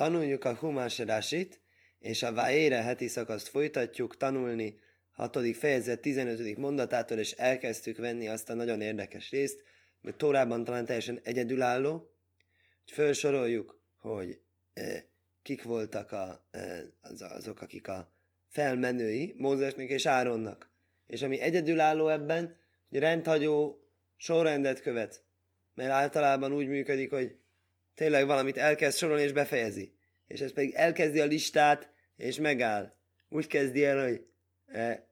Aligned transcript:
Tanuljuk 0.00 0.44
a 0.44 0.54
Humás 0.54 0.98
Rásit, 0.98 1.60
és 1.98 2.22
a 2.22 2.32
Váére 2.32 2.82
heti 2.82 3.08
szakaszt 3.08 3.48
folytatjuk 3.48 4.16
tanulni, 4.16 4.78
6. 5.12 5.56
fejezet 5.56 6.00
15. 6.00 6.56
mondatától, 6.56 7.18
és 7.18 7.32
elkezdtük 7.32 7.96
venni 7.96 8.28
azt 8.28 8.50
a 8.50 8.54
nagyon 8.54 8.80
érdekes 8.80 9.30
részt, 9.30 9.62
hogy 10.02 10.16
Tórában 10.16 10.64
talán 10.64 10.84
teljesen 10.84 11.20
egyedülálló, 11.22 11.90
hogy 12.84 12.92
felsoroljuk, 12.92 13.80
hogy 13.96 14.40
e, 14.74 15.04
kik 15.42 15.62
voltak 15.62 16.12
a, 16.12 16.46
e, 16.50 16.82
az, 17.00 17.22
azok, 17.22 17.60
akik 17.60 17.88
a 17.88 18.12
felmenői 18.48 19.34
Mózesnek 19.36 19.88
és 19.88 20.06
Áronnak. 20.06 20.70
És 21.06 21.22
ami 21.22 21.40
egyedülálló 21.40 22.08
ebben, 22.08 22.56
hogy 22.88 22.98
rendhagyó 22.98 23.84
sorrendet 24.16 24.80
követ, 24.80 25.24
mert 25.74 25.90
általában 25.90 26.52
úgy 26.52 26.68
működik, 26.68 27.10
hogy 27.10 27.38
tényleg 28.00 28.26
valamit 28.26 28.56
elkezd 28.56 28.96
sorolni 28.96 29.22
és 29.22 29.32
befejezi. 29.32 29.92
És 30.26 30.40
ez 30.40 30.52
pedig 30.52 30.74
elkezdi 30.74 31.20
a 31.20 31.24
listát, 31.24 31.92
és 32.16 32.38
megáll. 32.38 32.92
Úgy 33.28 33.46
kezdi 33.46 33.84
el, 33.84 34.02
hogy 34.02 34.26
e, 34.66 35.08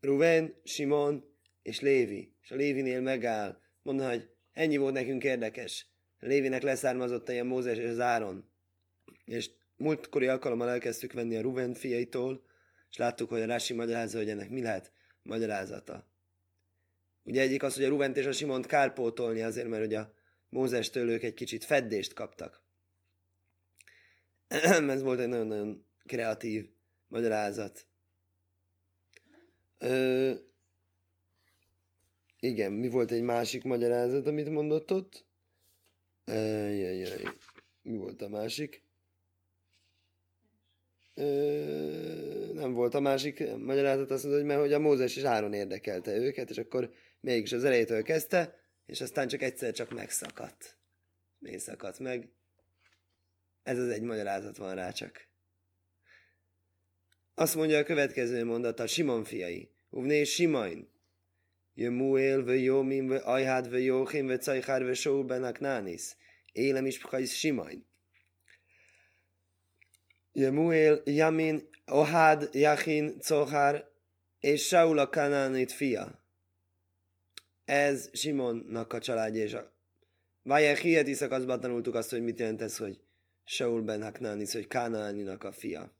Ruven, 0.00 0.54
Simon 0.64 1.24
és 1.62 1.80
Lévi. 1.80 2.36
És 2.42 2.50
a 2.50 2.54
Lévinél 2.54 3.00
megáll. 3.00 3.58
Mondja, 3.82 4.08
hogy 4.08 4.28
ennyi 4.52 4.76
volt 4.76 4.94
nekünk 4.94 5.24
érdekes. 5.24 5.86
A 6.20 6.26
Lévinek 6.26 6.62
leszármazott 6.62 7.28
a 7.28 7.44
Mózes 7.44 7.78
és 7.78 7.88
az 7.88 8.00
Áron. 8.00 8.50
És 9.24 9.50
múltkori 9.76 10.26
alkalommal 10.26 10.70
elkezdtük 10.70 11.12
venni 11.12 11.36
a 11.36 11.40
Ruven 11.40 11.74
fiaitól, 11.74 12.44
és 12.90 12.96
láttuk, 12.96 13.28
hogy 13.28 13.40
a 13.40 13.46
Rási 13.46 13.74
magyarázza, 13.74 14.18
hogy 14.18 14.28
ennek 14.28 14.50
mi 14.50 14.62
lehet 14.62 14.92
magyarázata. 15.22 16.08
Ugye 17.22 17.40
egyik 17.40 17.62
az, 17.62 17.74
hogy 17.74 17.84
a 17.84 17.88
Ruvent 17.88 18.16
és 18.16 18.26
a 18.26 18.32
Simont 18.32 18.66
kárpótolni 18.66 19.42
azért, 19.42 19.68
mert 19.68 19.84
ugye 19.84 19.98
a 19.98 20.14
Mózestől 20.54 21.10
ők 21.10 21.22
egy 21.22 21.34
kicsit 21.34 21.64
feddést 21.64 22.12
kaptak. 22.12 22.62
Ez 24.88 25.02
volt 25.02 25.20
egy 25.20 25.28
nagyon-nagyon 25.28 25.86
kreatív 26.06 26.70
magyarázat. 27.06 27.86
Ö, 29.78 30.32
igen, 32.40 32.72
mi 32.72 32.88
volt 32.88 33.10
egy 33.10 33.22
másik 33.22 33.62
magyarázat, 33.64 34.26
amit 34.26 34.48
mondott 34.48 34.92
ott? 34.92 35.26
Jaj, 36.24 37.22
Mi 37.82 37.96
volt 37.96 38.22
a 38.22 38.28
másik? 38.28 38.82
Ö, 41.14 42.52
nem 42.52 42.72
volt 42.72 42.94
a 42.94 43.00
másik 43.00 43.56
magyarázat, 43.56 44.10
azt 44.10 44.22
mondta, 44.22 44.40
hogy 44.40 44.50
mert 44.50 44.60
hogy 44.60 44.72
a 44.72 44.78
Mózes 44.78 45.16
és 45.16 45.22
Áron 45.22 45.52
érdekelte 45.52 46.16
őket, 46.16 46.50
és 46.50 46.58
akkor 46.58 46.92
mégis 47.20 47.52
az 47.52 47.64
elejétől 47.64 48.02
kezdte, 48.02 48.63
és 48.86 49.00
aztán 49.00 49.28
csak 49.28 49.42
egyszer 49.42 49.72
csak 49.72 49.90
megszakadt. 49.90 50.78
Miért 51.38 51.62
szakadt 51.62 51.98
meg? 51.98 52.28
Ez 53.62 53.78
az 53.78 53.88
egy 53.88 54.02
magyarázat 54.02 54.56
van 54.56 54.74
rá 54.74 54.90
csak. 54.90 55.28
Azt 57.34 57.54
mondja 57.54 57.78
a 57.78 57.84
következő 57.84 58.44
mondata, 58.44 58.86
Simon 58.86 59.24
fiai. 59.24 59.70
Uvné 59.90 60.24
Simain. 60.24 60.92
Jemuel 61.74 62.42
ve 62.42 62.54
Jomim 62.54 63.08
ve 63.08 63.16
Ajhad 63.16 63.70
ve 63.70 63.78
Jochim 63.78 64.26
ve 64.26 64.38
Cajhár 64.38 64.84
ve 64.84 64.94
Sou 64.94 65.24
ben 65.24 65.44
Aknánis. 65.44 66.02
Élem 66.52 66.86
is 66.86 66.98
Pchais 66.98 67.38
Simain. 67.38 67.86
Jemuel, 70.32 71.02
Jamin, 71.04 71.68
Ohad, 71.86 72.48
Jachin, 72.52 73.18
Cohár 73.20 73.84
és 74.40 74.66
Saul 74.66 74.98
a 74.98 75.08
Kanánit 75.08 75.72
fia. 75.72 76.23
Ez 77.64 78.10
Simonnak 78.12 78.92
a 78.92 78.98
családja, 78.98 79.42
és 79.42 79.54
a 79.54 79.72
Vájel 80.42 80.74
Hieti 80.74 81.14
szakaszban 81.14 81.60
tanultuk 81.60 81.94
azt, 81.94 82.10
hogy 82.10 82.22
mit 82.22 82.38
jelent 82.38 82.62
ez, 82.62 82.76
hogy 82.76 83.00
Saul 83.44 83.82
ben 83.82 84.02
Haknánis, 84.02 84.52
hogy 84.52 84.66
Kánáninak 84.66 85.44
a 85.44 85.52
fia. 85.52 85.92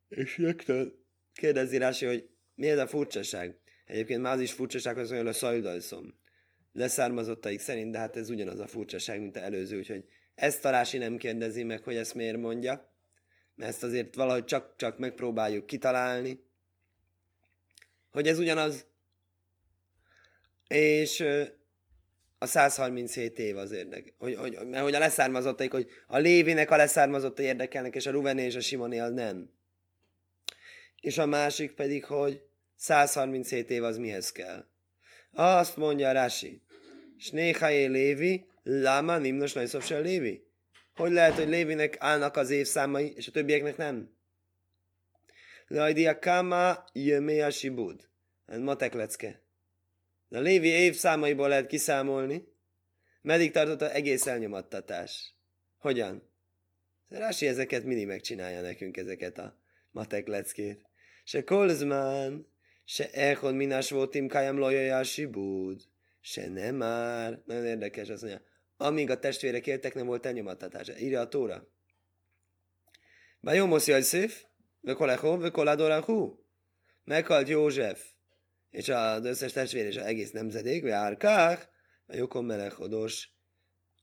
És 0.07 0.38
rögtön 0.38 1.06
kérdezi 1.34 1.78
Rási, 1.78 2.06
hogy 2.06 2.29
mi 2.56 2.69
ez 2.69 2.78
a 2.78 2.88
furcsaság? 2.88 3.59
Egyébként 3.85 4.22
már 4.22 4.34
az 4.34 4.41
is 4.41 4.51
furcsaság, 4.51 4.95
hogy 4.95 5.12
olyan 5.12 5.28
a 5.28 5.34
szajdalszom 5.34 6.18
leszármazottaik 6.72 7.59
szerint, 7.59 7.91
de 7.91 7.97
hát 7.97 8.16
ez 8.16 8.29
ugyanaz 8.29 8.59
a 8.59 8.68
furcsaság, 8.68 9.19
mint 9.19 9.35
az 9.35 9.41
előző, 9.41 9.78
úgyhogy 9.78 10.06
ezt 10.39 10.61
Tarási 10.61 10.97
nem 10.97 11.17
kérdezi 11.17 11.63
meg, 11.63 11.83
hogy 11.83 11.95
ezt 11.95 12.13
miért 12.13 12.38
mondja, 12.38 12.94
mert 13.55 13.72
ezt 13.72 13.83
azért 13.83 14.16
valahogy 14.16 14.45
csak-csak 14.45 14.97
megpróbáljuk 14.97 15.66
kitalálni, 15.66 16.44
hogy 18.11 18.27
ez 18.27 18.39
ugyanaz, 18.39 18.85
és 20.67 21.25
a 22.38 22.45
137 22.45 23.39
év 23.39 23.57
az 23.57 23.72
érdek, 23.72 24.13
hogy, 24.17 24.35
hogy, 24.35 24.59
mert 24.67 24.83
hogy 24.83 24.94
a 24.94 25.00
leszármazottaik, 25.00 25.72
hogy 25.72 25.89
a 26.07 26.17
Lévinek 26.17 26.71
a 26.71 26.75
leszármazottai 26.75 27.45
érdekelnek, 27.45 27.95
és 27.95 28.06
a 28.06 28.11
Ruvené 28.11 28.45
és 28.45 28.56
a 28.56 28.61
Simonél 28.61 29.09
nem. 29.09 29.50
És 31.01 31.17
a 31.17 31.25
másik 31.25 31.71
pedig, 31.71 32.06
hogy 32.06 32.41
137 32.75 33.69
év 33.69 33.83
az 33.83 33.97
mihez 33.97 34.31
kell. 34.31 34.66
Azt 35.31 35.77
mondja 35.77 36.11
Rási, 36.11 36.61
Snéhajé 37.17 37.85
Lévi, 37.85 38.45
Lama 38.69 39.18
Nimnos 39.18 39.53
Najszov 39.53 39.84
se 39.84 40.00
Lévi. 40.00 40.47
Hogy 40.96 41.12
lehet, 41.12 41.34
hogy 41.34 41.47
Lévinek 41.47 41.96
állnak 42.00 42.38
az 42.38 42.50
évszámai, 42.50 43.13
és 43.16 43.28
a 43.28 43.31
többieknek 43.31 43.78
nem? 43.78 44.18
Lajdia 45.68 46.19
Kama 46.19 46.85
Jömé 46.94 47.41
a 47.41 47.50
Sibud. 47.50 48.09
Ez 48.46 48.59
matek 48.59 48.94
lecke. 48.94 49.44
A 50.30 50.40
Lévi 50.40 50.68
évszámaiból 50.68 51.47
lehet 51.47 51.68
kiszámolni, 51.68 52.47
meddig 53.22 53.52
tartott 53.52 53.81
az 53.81 53.90
egész 53.90 54.28
elnyomattatás. 54.28 55.36
Hogyan? 55.78 56.30
Rási 57.07 57.47
ezeket 57.47 57.84
mindig 57.84 58.07
megcsinálja 58.07 58.62
nekünk, 58.62 58.97
ezeket 58.97 59.38
a 59.38 59.59
matek 59.91 60.28
leckét. 60.28 60.86
Se 61.24 61.44
kolzmán, 61.44 62.47
se 62.86 63.09
echon 63.12 63.56
minás 63.56 63.90
voltim 63.90 64.28
kájam 64.28 64.57
lojaja 64.57 65.03
sibud, 65.03 65.81
se 66.22 66.50
nem 66.50 66.75
már. 66.75 67.41
Nagyon 67.46 67.66
érdekes, 67.66 68.09
azt 68.09 68.22
mondja. 68.22 68.47
Amíg 68.81 69.09
a 69.09 69.19
testvérek 69.19 69.67
éltek, 69.67 69.94
nem 69.94 70.06
volt 70.06 70.25
elnyomattatása. 70.25 70.97
Írja 70.97 71.19
a 71.19 71.28
tóra. 71.28 71.67
Bajomosz 73.41 73.88
Jajszif, 73.88 74.44
Vekolecho, 74.81 75.38
Vekoladorachú. 75.38 76.45
Meghalt 77.03 77.47
József, 77.47 78.06
és 78.69 78.89
az 78.89 79.25
összes 79.25 79.51
testvér 79.51 79.85
és 79.85 79.97
az 79.97 80.06
egész 80.06 80.31
nemzedék, 80.31 80.81
vagy 80.81 80.91
Árkák, 80.91 81.69
a 82.06 82.16
Jokon 82.16 82.45
Melechodos, 82.45 83.29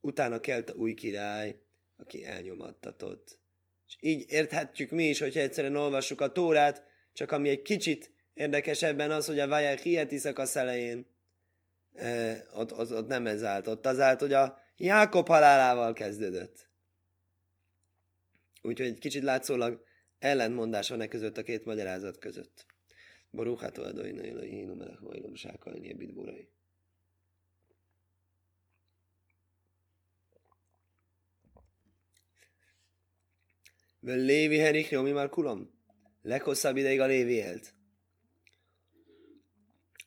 utána 0.01 0.41
kelt 0.41 0.71
a 0.71 0.75
új 0.75 0.95
király, 0.95 1.61
aki 1.97 2.25
elnyomattatott. 2.25 3.39
És 3.87 3.97
így 4.01 4.25
érthetjük 4.29 4.91
mi 4.91 5.09
is, 5.09 5.19
hogyha 5.19 5.41
egyszerűen 5.41 5.77
olvassuk 5.77 6.21
a 6.21 6.33
Tórát, 6.33 6.85
csak 7.13 7.33
ami 7.33 7.49
egy 7.49 7.63
kicsit 7.63 8.15
Érdekesebben 8.35 9.11
az, 9.11 9.27
hogy 9.27 9.39
a 9.39 9.49
Vajel 9.49 9.77
Hieti 9.77 10.19
szakasz 10.19 10.57
elején 10.57 11.07
eh, 11.93 12.41
ott, 12.55 12.73
ott, 12.73 12.93
ott, 12.93 13.07
nem 13.07 13.27
ez 13.27 13.43
állt. 13.43 13.67
Ott 13.67 13.87
az 13.87 14.01
állt, 14.01 14.21
hogy 14.21 14.33
a 14.33 14.59
Jákob 14.77 15.27
halálával 15.27 15.93
kezdődött. 15.93 16.69
Úgyhogy 18.63 18.87
egy 18.87 18.99
kicsit 18.99 19.23
látszólag 19.23 19.85
ellentmondás 20.19 20.89
van 20.89 21.01
e 21.01 21.09
között 21.09 21.37
a 21.37 21.43
két 21.43 21.65
magyarázat 21.65 22.19
között. 22.19 22.67
Baruchátó 23.31 23.83
adóina 23.83 24.25
élői 24.25 24.49
hínu 24.49 24.75
melech 24.75 25.01
vajlom 25.01 25.35
sákalni 25.35 25.91
ebit 25.91 26.13
burai. 26.13 26.49
Lévi 34.01 34.59
Henrik 34.59 34.89
Jomi 34.89 35.11
már 35.11 35.29
kulom? 35.29 35.75
Leghosszabb 36.23 36.77
ideig 36.77 37.01
a 37.01 37.07
Lévi 37.07 37.33
élt 37.33 37.77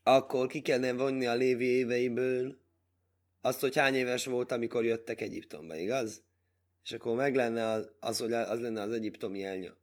akkor 0.10 0.48
ki 0.48 0.62
kellene 0.62 0.94
vonni 0.94 1.26
a 1.26 1.36
lévi 1.36 1.66
éveiből 1.66 2.58
azt, 3.42 3.60
hogy 3.60 3.76
hány 3.76 3.96
éves 3.96 4.26
volt, 4.26 4.52
amikor 4.52 4.86
jöttek 4.86 5.22
Egyiptomba, 5.22 5.76
igaz? 5.76 6.24
És 6.84 6.92
akkor 6.92 7.16
meg 7.16 7.36
lenne 7.36 7.66
az, 7.66 7.92
az 8.00 8.20
hogy 8.20 8.34
az 8.34 8.60
lenne 8.62 8.82
az 8.82 8.92
egyiptomi 8.92 9.44
elnyom. 9.44 9.74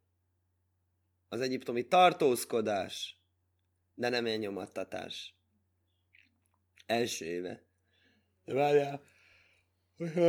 Az 1.29 1.41
egyiptomi 1.41 1.87
tartózkodás, 1.87 3.21
de 3.95 4.09
nem 4.09 4.27
elnyomattatás. 4.27 5.35
Első 6.87 7.25
éve. 7.25 7.65
Várjál, 8.45 9.03
hogyha 9.97 10.21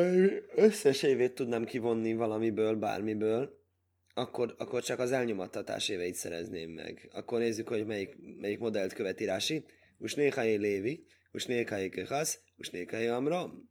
összes 0.56 1.04
évét 1.04 1.36
tudnám 1.36 1.66
kivonni 1.66 2.14
valamiből, 2.14 2.76
bármiből, 2.76 3.66
akkor, 4.14 4.56
akkor 4.58 4.84
csak 4.84 5.00
az 5.00 5.12
elnyomattatás 5.12 5.90
éveit 5.90 6.16
szerezném 6.16 6.70
meg. 6.70 7.10
Akkor 7.14 7.40
nézzük, 7.40 7.68
hogy 7.68 7.86
melyik, 7.86 8.16
melyik 8.40 8.60
modellt 8.60 8.94
követi 8.94 9.26
Rási. 9.26 9.66
Usnékai 9.98 10.56
Lévi, 10.56 11.06
Usnékai 11.38 11.90
Kehasz, 11.90 12.40
Usnékai 12.56 13.08
Amram. 13.08 13.70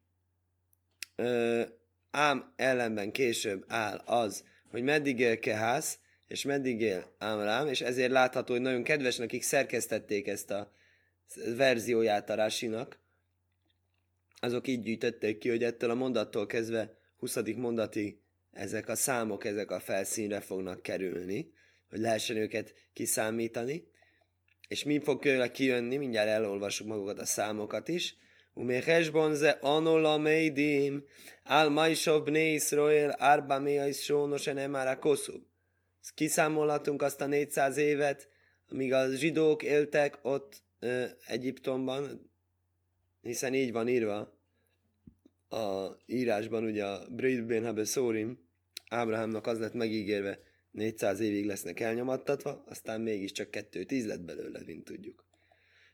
Ám 2.10 2.52
ellenben 2.56 3.12
később 3.12 3.64
áll 3.68 3.96
az, 3.96 4.44
hogy 4.70 4.82
meddig 4.82 5.18
él 5.18 5.38
Kehász, 5.38 5.98
és 6.28 6.44
meddig 6.44 6.80
él 6.80 7.14
Amram, 7.18 7.68
és 7.68 7.80
ezért 7.80 8.10
látható, 8.10 8.52
hogy 8.52 8.62
nagyon 8.62 8.82
kedves, 8.82 9.18
akik 9.18 9.42
szerkesztették 9.42 10.26
ezt 10.26 10.50
a 10.50 10.72
verzióját 11.56 12.30
a 12.30 12.34
Rásinak, 12.34 12.98
azok 14.40 14.68
így 14.68 14.82
gyűjtötték 14.82 15.38
ki, 15.38 15.48
hogy 15.48 15.64
ettől 15.64 15.90
a 15.90 15.94
mondattól 15.94 16.46
kezdve 16.46 16.98
20. 17.16 17.36
mondatig 17.56 18.18
ezek 18.52 18.88
a 18.88 18.94
számok, 18.94 19.44
ezek 19.44 19.70
a 19.70 19.80
felszínre 19.80 20.40
fognak 20.40 20.82
kerülni, 20.82 21.52
hogy 21.88 21.98
lehessen 21.98 22.36
őket 22.36 22.74
kiszámítani. 22.92 23.88
És 24.67 24.83
mi 24.83 24.99
fog 24.99 25.21
tőle 25.21 25.51
kijönni, 25.51 25.97
mindjárt 25.97 26.29
elolvasjuk 26.29 26.87
magukat 26.87 27.19
a 27.19 27.25
számokat 27.25 27.87
is. 27.87 28.15
ומחשבון 28.57 29.35
זה 29.35 29.51
אנו 29.63 29.99
למדים 29.99 31.01
על 31.45 31.69
מיישוב 31.69 32.25
בני 32.25 32.39
ישראל 32.55 33.11
ארבע 33.21 33.59
מאה 33.59 33.93
שono 33.93 34.37
שנאמר 34.37 34.87
הכוסוב. 34.87 35.41
Kiszámolhatunk 36.15 37.01
azt 37.01 37.21
a 37.21 37.25
400 37.25 37.77
évet, 37.77 38.27
amíg 38.69 38.93
a 38.93 39.15
zsidók 39.15 39.63
éltek 39.63 40.19
ott 40.21 40.63
ö, 40.79 41.05
Egyiptomban, 41.27 42.31
hiszen 43.21 43.53
így 43.53 43.71
van 43.71 43.87
írva 43.87 44.39
a 45.49 45.95
írásban, 46.05 46.63
ugye 46.63 46.85
a 46.85 47.07
Brit 47.09 47.45
Ben 47.45 47.85
Szórim, 47.85 48.39
Ábrahámnak 48.89 49.47
az 49.47 49.59
lett 49.59 49.73
megígérve, 49.73 50.39
400 50.76 51.20
évig 51.20 51.46
lesznek 51.46 51.80
elnyomattatva, 51.80 52.64
aztán 52.68 53.00
mégiscsak 53.00 53.50
kettő 53.50 53.84
tíz 53.84 54.06
lett 54.06 54.20
belőle, 54.20 54.60
mint 54.66 54.84
tudjuk. 54.84 55.24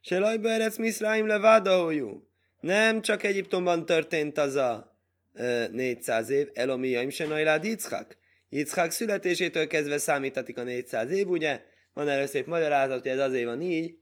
Se 0.00 0.18
lajba 0.18 0.48
erec 0.48 0.76
Miszráim 0.76 1.26
levádahojú. 1.26 2.28
Nem 2.60 3.00
csak 3.00 3.22
Egyiptomban 3.22 3.86
történt 3.86 4.38
az 4.38 4.54
a 4.54 4.96
e, 5.34 5.68
400 5.68 6.30
év, 6.30 6.48
Elomiaim 6.54 7.10
se 7.10 7.26
najlád 7.26 7.64
Yitzhak. 7.64 8.16
Yitzhak 8.48 8.90
születésétől 8.90 9.66
kezdve 9.66 9.98
számítatik 9.98 10.58
a 10.58 10.62
400 10.62 11.10
év, 11.10 11.28
ugye? 11.28 11.62
Van 11.92 12.08
erre 12.08 12.26
szép 12.26 12.46
magyarázat, 12.46 13.02
hogy 13.02 13.10
ez 13.10 13.18
azért 13.18 13.44
van 13.44 13.60
így. 13.60 13.98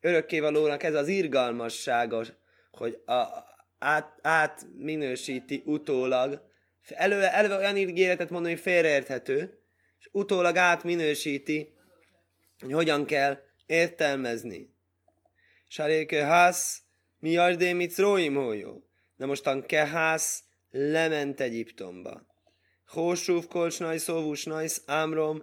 Örökkévalónak 0.00 0.82
ez 0.82 0.94
az 0.94 1.08
irgalmassága, 1.08 2.24
hogy 2.70 3.02
a, 3.06 3.26
át, 3.78 4.18
átminősíti 4.22 5.62
utólag 5.64 6.46
Előve, 6.94 7.32
előve 7.32 7.56
olyan 7.56 7.76
ígéretet 7.76 8.30
mondani, 8.30 8.54
hogy 8.54 8.62
félreérthető, 8.62 9.57
és 10.08 10.20
utólag 10.20 10.56
átminősíti, 10.56 11.72
hogy 12.58 12.72
hogyan 12.72 13.04
kell 13.04 13.38
értelmezni. 13.66 14.74
Saréke 15.68 16.24
ház, 16.24 16.82
mi 17.18 17.36
ardé 17.36 17.72
mit 17.72 17.96
róim 17.96 18.34
hójó. 18.34 18.88
Na 19.16 19.26
mostan 19.26 19.66
kehász 19.66 20.42
lement 20.70 21.40
Egyiptomba. 21.40 22.26
Hósúf 22.86 23.46
kolcs 23.46 23.78
najsz, 23.78 24.02
szóvus 24.02 24.44
najsz, 24.44 24.82
ámrom, 24.86 25.42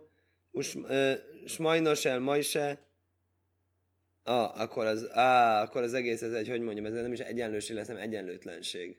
smajnos 1.46 2.06
el 2.06 2.20
majse, 2.20 2.84
Ah, 4.28 4.60
akkor 4.60 4.86
az, 4.86 5.04
ah, 5.04 5.62
akkor 5.62 5.84
az 5.84 5.94
egész, 5.94 6.22
ez 6.22 6.34
egy, 6.34 6.50
hogy 6.50 6.62
mondjam, 6.62 6.86
ez 6.86 6.94
nem 6.94 7.14
is 7.14 7.20
egyenlőség 7.20 7.76
lesz, 7.76 7.88
hanem 7.88 8.02
egyenlőtlenség. 8.02 8.98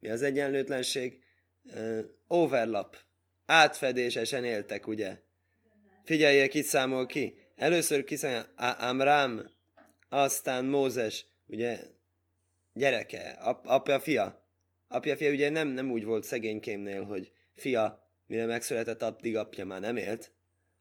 Mi 0.00 0.08
az 0.08 0.22
egyenlőtlenség? 0.22 1.22
uh, 1.74 2.00
overlap, 2.26 2.96
átfedésesen 3.48 4.44
éltek, 4.44 4.86
ugye? 4.86 5.18
Figyeljék, 6.04 6.54
itt 6.54 6.64
számol 6.64 7.06
ki. 7.06 7.34
Először 7.56 8.04
kiszámol 8.04 8.46
Amram, 8.78 9.42
aztán 10.08 10.64
Mózes, 10.64 11.26
ugye, 11.46 11.78
gyereke, 12.72 13.38
ap, 13.40 13.66
apja, 13.66 14.00
fia. 14.00 14.46
Apja, 14.88 15.16
fia, 15.16 15.30
ugye 15.30 15.48
nem, 15.50 15.68
nem 15.68 15.90
úgy 15.90 16.04
volt 16.04 16.24
szegénykémnél, 16.24 17.04
hogy 17.04 17.32
fia, 17.54 18.10
mire 18.26 18.46
megszületett, 18.46 19.02
addig 19.02 19.36
apja 19.36 19.64
már 19.64 19.80
nem 19.80 19.96
élt, 19.96 20.32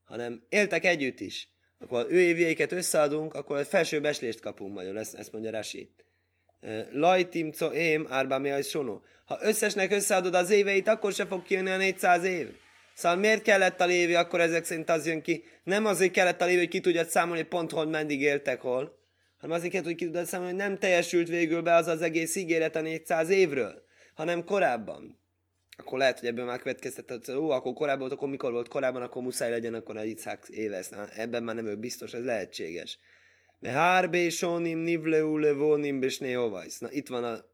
hanem 0.04 0.46
éltek 0.50 0.86
együtt 0.86 1.20
is. 1.20 1.50
Akkor 1.80 2.06
ő 2.10 2.20
évjeiket 2.20 2.72
összeadunk, 2.72 3.34
akkor 3.34 3.66
felső 3.66 4.02
beslést 4.02 4.40
kapunk 4.40 4.74
majd, 4.74 4.96
ezt, 4.96 5.16
ezt 5.16 5.32
mondja 5.32 5.52
Rasi. 5.52 5.94
Lajtim 6.92 7.52
co 7.52 7.72
ém 7.72 8.08
árba 8.10 8.40
mi 8.40 8.62
sono. 8.62 9.02
Ha 9.26 9.38
összesnek 9.42 9.92
összeadod 9.92 10.34
az 10.34 10.50
éveit, 10.50 10.88
akkor 10.88 11.14
se 11.14 11.26
fog 11.26 11.44
kijönni 11.44 11.70
a 11.70 11.78
400 11.78 12.24
év. 12.24 12.48
Szóval 12.94 13.18
miért 13.18 13.42
kellett 13.42 13.82
a 13.82 13.86
lévi, 13.86 14.16
akkor 14.16 14.42
ezek 14.42 14.66
szerint 14.66 14.90
az 14.90 15.06
jön 15.06 15.22
ki. 15.22 15.44
Nem 15.64 15.86
azért 15.86 16.12
kellett 16.12 16.42
a 16.42 16.46
lévi, 16.46 16.58
hogy 16.58 16.68
ki 16.68 16.80
tudjad 16.80 17.08
számolni, 17.08 17.40
hogy 17.40 17.50
pont 17.50 17.72
hol 17.72 17.86
meddig 17.86 18.22
éltek 18.22 18.62
hol, 18.62 18.98
hanem 19.38 19.56
azért 19.56 19.72
kellett, 19.72 19.88
hogy 19.88 19.96
ki 19.96 20.06
tudjad 20.06 20.26
számolni, 20.26 20.52
hogy 20.52 20.62
nem 20.62 20.78
teljesült 20.78 21.28
végül 21.28 21.62
be 21.62 21.74
az 21.74 21.88
az 21.88 22.02
egész 22.02 22.36
ígéret 22.36 22.76
a 22.76 22.82
400 22.82 23.30
évről, 23.30 23.84
hanem 24.14 24.44
korábban. 24.44 25.20
Akkor 25.78 25.98
lehet, 25.98 26.20
hogy 26.20 26.28
ebből 26.30 26.46
már 26.46 26.60
következtetett, 26.60 27.26
hogy 27.26 27.36
ó, 27.36 27.50
akkor 27.50 27.74
korábban 27.74 28.00
volt, 28.00 28.12
akkor 28.12 28.30
mikor 28.30 28.52
volt 28.52 28.68
korábban, 28.68 29.02
akkor 29.02 29.22
muszáj 29.22 29.50
legyen, 29.50 29.74
akkor 29.74 30.06
Yitzhak 30.06 30.48
éves. 30.50 30.90
Na, 30.90 31.08
ebben 31.16 31.44
már 31.44 31.56
nem 31.56 31.66
ő 31.66 31.76
biztos, 31.76 32.14
ez 32.14 32.24
lehetséges. 32.24 33.00
Me 33.60 33.70
hárbe 33.70 34.30
sonim 34.30 34.80
nivleu 34.80 35.38
levonim 35.38 36.00
besné 36.00 36.34
Na 36.80 36.92
itt 36.92 37.08
van 37.08 37.24
a 37.24 37.46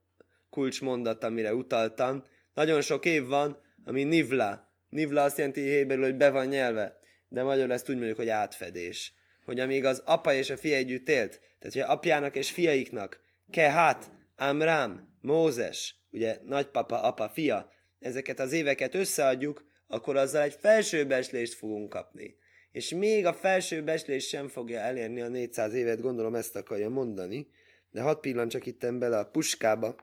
kulcsmondat, 0.49 1.23
amire 1.23 1.53
utaltam. 1.53 2.23
Nagyon 2.53 2.81
sok 2.81 3.05
év 3.05 3.25
van, 3.25 3.57
ami 3.85 4.03
nivla. 4.03 4.71
Nivla 4.89 5.23
azt 5.23 5.37
jelenti 5.37 5.61
héberül, 5.61 6.03
hogy 6.03 6.17
be 6.17 6.29
van 6.29 6.47
nyelve. 6.47 6.99
De 7.27 7.43
magyarul 7.43 7.73
ezt 7.73 7.89
úgy 7.89 7.95
mondjuk, 7.95 8.17
hogy 8.17 8.29
átfedés. 8.29 9.13
Hogy 9.45 9.59
amíg 9.59 9.85
az 9.85 10.01
apa 10.05 10.33
és 10.33 10.49
a 10.49 10.57
fia 10.57 10.75
együtt 10.75 11.09
élt, 11.09 11.39
tehát 11.59 11.73
hogy 11.73 11.95
apjának 11.95 12.35
és 12.35 12.51
fiaiknak, 12.51 13.21
Kehat, 13.51 14.11
Amram, 14.35 15.17
Mózes, 15.21 15.95
ugye 16.11 16.39
nagypapa, 16.45 17.01
apa, 17.01 17.29
fia, 17.29 17.71
ezeket 17.99 18.39
az 18.39 18.51
éveket 18.51 18.95
összeadjuk, 18.95 19.65
akkor 19.87 20.15
azzal 20.15 20.41
egy 20.41 20.57
felsőbeslést 20.59 21.53
fogunk 21.53 21.89
kapni 21.89 22.35
és 22.73 22.89
még 22.89 23.25
a 23.25 23.33
felső 23.33 23.83
beslés 23.83 24.27
sem 24.27 24.47
fogja 24.47 24.79
elérni 24.79 25.21
a 25.21 25.27
400 25.27 25.73
évet, 25.73 26.01
gondolom 26.01 26.35
ezt 26.35 26.55
akarja 26.55 26.89
mondani, 26.89 27.47
de 27.91 28.01
hadd 28.01 28.19
pillan 28.19 28.47
csak 28.47 28.65
itten 28.65 28.99
bele 28.99 29.17
a 29.17 29.29
puskába, 29.29 29.95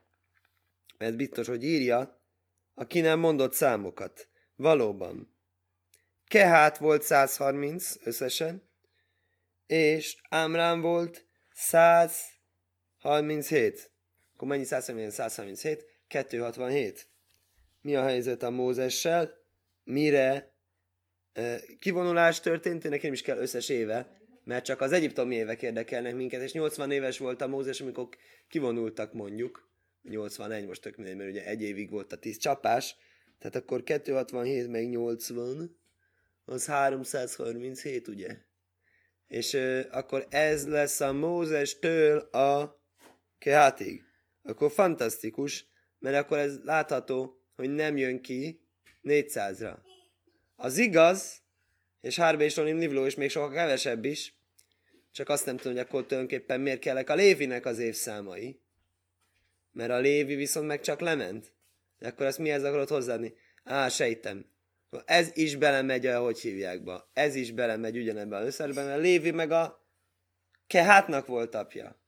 mert 0.98 1.16
biztos, 1.16 1.46
hogy 1.46 1.64
írja, 1.64 2.22
aki 2.74 3.00
nem 3.00 3.18
mondott 3.18 3.52
számokat. 3.52 4.28
Valóban. 4.56 5.36
Kehát 6.26 6.78
volt 6.78 7.02
130 7.02 7.94
összesen, 8.04 8.68
és 9.66 10.16
Ámrán 10.28 10.80
volt 10.80 11.26
137. 11.52 13.92
Akkor 14.34 14.48
mennyi 14.48 14.64
137? 14.64 15.12
137? 15.12 15.84
267. 16.06 17.08
Mi 17.80 17.96
a 17.96 18.02
helyzet 18.02 18.42
a 18.42 18.50
Mózessel? 18.50 19.38
Mire 19.84 20.49
kivonulás 21.78 22.40
történt, 22.40 22.88
neki 22.88 23.04
nem 23.04 23.12
is 23.12 23.22
kell 23.22 23.38
összes 23.38 23.68
éve, 23.68 24.20
mert 24.44 24.64
csak 24.64 24.80
az 24.80 24.92
egyiptomi 24.92 25.34
évek 25.34 25.62
érdekelnek 25.62 26.14
minket, 26.14 26.42
és 26.42 26.52
80 26.52 26.90
éves 26.90 27.18
volt 27.18 27.40
a 27.40 27.46
Mózes, 27.46 27.80
amikor 27.80 28.08
kivonultak 28.48 29.12
mondjuk, 29.12 29.68
81 30.02 30.66
most 30.66 30.82
tök 30.82 30.96
mindegy, 30.96 31.16
mert 31.16 31.30
ugye 31.30 31.44
egy 31.44 31.62
évig 31.62 31.90
volt 31.90 32.12
a 32.12 32.16
10 32.16 32.38
csapás, 32.38 32.96
tehát 33.38 33.56
akkor 33.56 33.82
267 33.82 34.68
meg 34.68 34.88
80, 34.88 35.78
az 36.44 36.66
337, 36.66 38.08
ugye? 38.08 38.36
És 39.26 39.54
euh, 39.54 39.86
akkor 39.90 40.26
ez 40.30 40.68
lesz 40.68 41.00
a 41.00 41.12
Mózes-től 41.12 42.18
a 42.18 42.78
Kehátig. 43.38 44.02
Akkor 44.42 44.70
fantasztikus, 44.70 45.66
mert 45.98 46.16
akkor 46.16 46.38
ez 46.38 46.58
látható, 46.64 47.42
hogy 47.54 47.70
nem 47.70 47.96
jön 47.96 48.22
ki 48.22 48.60
400-ra. 49.02 49.76
Az 50.62 50.78
igaz, 50.78 51.42
és 52.00 52.16
Hárbe 52.16 52.44
és 52.44 52.56
Olim 52.56 52.76
Nivló 52.76 53.06
is 53.06 53.14
még 53.14 53.30
sokkal 53.30 53.50
kevesebb 53.50 54.04
is, 54.04 54.34
csak 55.12 55.28
azt 55.28 55.46
nem 55.46 55.56
tudom, 55.56 55.72
hogy 55.72 55.82
akkor 55.82 56.06
tulajdonképpen 56.06 56.60
miért 56.60 56.80
kellek 56.80 57.10
a 57.10 57.14
Lévinek 57.14 57.66
az 57.66 57.78
évszámai. 57.78 58.60
Mert 59.72 59.90
a 59.90 59.98
Lévi 59.98 60.34
viszont 60.34 60.66
meg 60.66 60.80
csak 60.80 61.00
lement. 61.00 61.52
De 61.98 62.08
akkor 62.08 62.26
ezt 62.26 62.38
mihez 62.38 62.64
akarod 62.64 62.88
hozzáadni? 62.88 63.34
Á, 63.64 63.88
sejtem. 63.88 64.46
Ez 65.04 65.30
is 65.32 65.56
belemegy, 65.56 66.06
ahogy 66.06 66.40
hívják 66.40 66.84
be. 66.84 67.04
Ez 67.12 67.34
is 67.34 67.52
belemegy 67.52 67.98
ugyanebben 67.98 68.40
az 68.40 68.46
összesben, 68.46 68.84
mert 68.84 68.98
a 68.98 69.00
Lévi 69.00 69.30
meg 69.30 69.50
a 69.50 69.84
Kehátnak 70.66 71.26
volt 71.26 71.54
apja. 71.54 72.00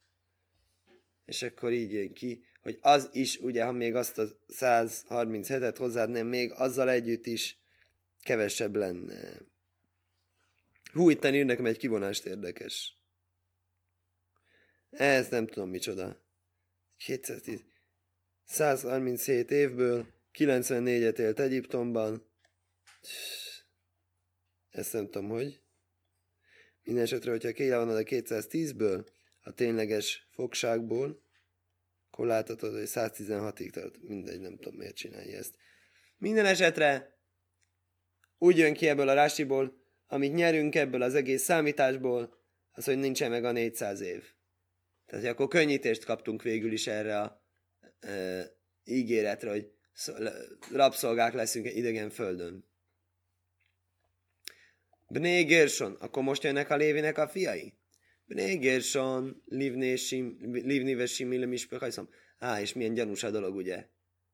És 1.27 1.43
akkor 1.43 1.73
így 1.73 1.93
jön 1.93 2.13
ki, 2.13 2.45
hogy 2.63 2.79
az 2.81 3.09
is, 3.13 3.39
ugye, 3.39 3.65
ha 3.65 3.73
még 3.73 3.95
azt 3.95 4.19
a 4.19 4.25
137-et 4.49 5.75
hozzáadném, 5.79 6.27
még 6.27 6.53
azzal 6.53 6.91
együtt 6.91 7.27
is 7.27 7.62
kevesebb 8.23 8.77
lenne. 8.77 9.41
Hú, 10.93 11.11
itt 11.11 11.25
ír 11.25 11.45
nekem 11.45 11.67
egy 11.67 11.79
kivonást 11.79 12.27
érdekes. 12.27 12.97
Ez 14.91 15.29
nem 15.29 15.47
tudom 15.47 15.71
micsoda. 15.71 16.25
210. 16.97 17.65
137 18.45 19.51
évből 19.51 20.07
94-et 20.33 21.19
élt 21.19 21.41
Egyiptomban. 21.41 22.31
Ezt 24.71 24.93
nem 24.93 25.05
tudom, 25.11 25.29
hogy. 25.29 25.61
Minden 26.83 27.05
esetre, 27.05 27.31
hogyha 27.31 27.53
kélevonod 27.53 27.97
a 27.97 28.03
210-ből, 28.03 29.07
a 29.41 29.53
tényleges 29.53 30.29
fogságból, 30.31 31.23
akkor 32.11 32.27
láthatod, 32.27 32.73
hogy 32.73 32.83
116-ig 32.87 33.71
tart. 33.71 34.03
Mindegy, 34.03 34.41
nem 34.41 34.57
tudom, 34.57 34.79
miért 34.79 34.97
csinálja 34.97 35.39
ezt. 35.39 35.55
Minden 36.19 36.47
esetre 36.47 37.19
úgy 38.43 38.57
jön 38.57 38.75
ki 38.75 38.89
ebből 38.89 39.09
a 39.09 39.15
rásiból, 39.15 39.77
amit 40.07 40.35
nyerünk 40.35 40.75
ebből 40.75 41.03
az 41.03 41.15
egész 41.15 41.43
számításból, 41.43 42.35
az, 42.73 42.85
hogy 42.85 42.99
nincsen 42.99 43.31
meg 43.31 43.45
a 43.45 43.53
400 43.53 44.01
év. 44.01 44.25
Tehát 45.07 45.25
akkor 45.25 45.49
könnyítést 45.49 46.05
kaptunk 46.05 46.43
végül 46.43 46.73
is 46.73 46.87
erre 46.87 47.21
a 47.21 47.45
e, 48.01 48.45
ígéretre, 48.85 49.51
hogy 49.51 49.71
rabszolgák 50.73 51.33
leszünk 51.33 51.75
idegen 51.75 52.11
földön. 52.11 52.65
Bné 55.09 55.43
Gerson, 55.43 55.93
akkor 55.93 56.23
most 56.23 56.43
jönnek 56.43 56.71
a 56.71 56.77
Lévinek 56.77 57.19
a 57.19 57.29
fiai? 57.29 57.75
Bné 58.25 58.57
Gerson, 58.57 59.43
Livni 59.47 60.95
Vesimile 60.95 61.47
Mispechajszom. 61.47 62.09
Á, 62.39 62.61
és 62.61 62.73
milyen 62.73 62.95
gyanús 62.95 63.23
a 63.23 63.31
dolog, 63.31 63.55
ugye? 63.55 63.87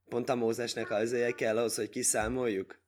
Pont 0.08 0.28
a 0.28 0.34
Mózesnek 0.34 0.90
az 0.90 1.16
kell 1.36 1.58
ahhoz, 1.58 1.74
hogy 1.74 1.88
kiszámoljuk. 1.88 2.86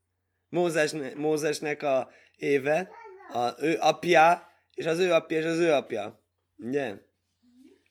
Mózes, 0.50 0.92
Mózesnek 1.16 1.82
a 1.82 2.10
éve, 2.36 2.90
a 3.32 3.64
ő 3.64 3.76
apja, 3.80 4.48
és 4.74 4.86
az 4.86 4.98
ő 4.98 5.12
apja, 5.12 5.38
és 5.38 5.44
az 5.44 5.58
ő 5.58 5.72
apja. 5.72 6.24
Ugye? 6.56 6.94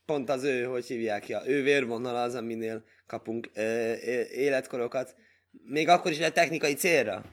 Pont 0.06 0.30
az 0.30 0.44
ő, 0.44 0.63
hogy 0.63 0.86
hívják 0.86 1.28
ja, 1.28 1.42
ő 1.46 1.63
vérvonal 1.63 2.16
az, 2.16 2.36
aminél 2.36 2.84
kapunk 3.08 3.50
ö, 3.54 3.94
életkorokat. 4.32 5.16
Még 5.51 5.88
akkor 5.88 6.12
is 6.12 6.20
a 6.20 6.32
technikai 6.32 6.74
célra. 6.74 7.25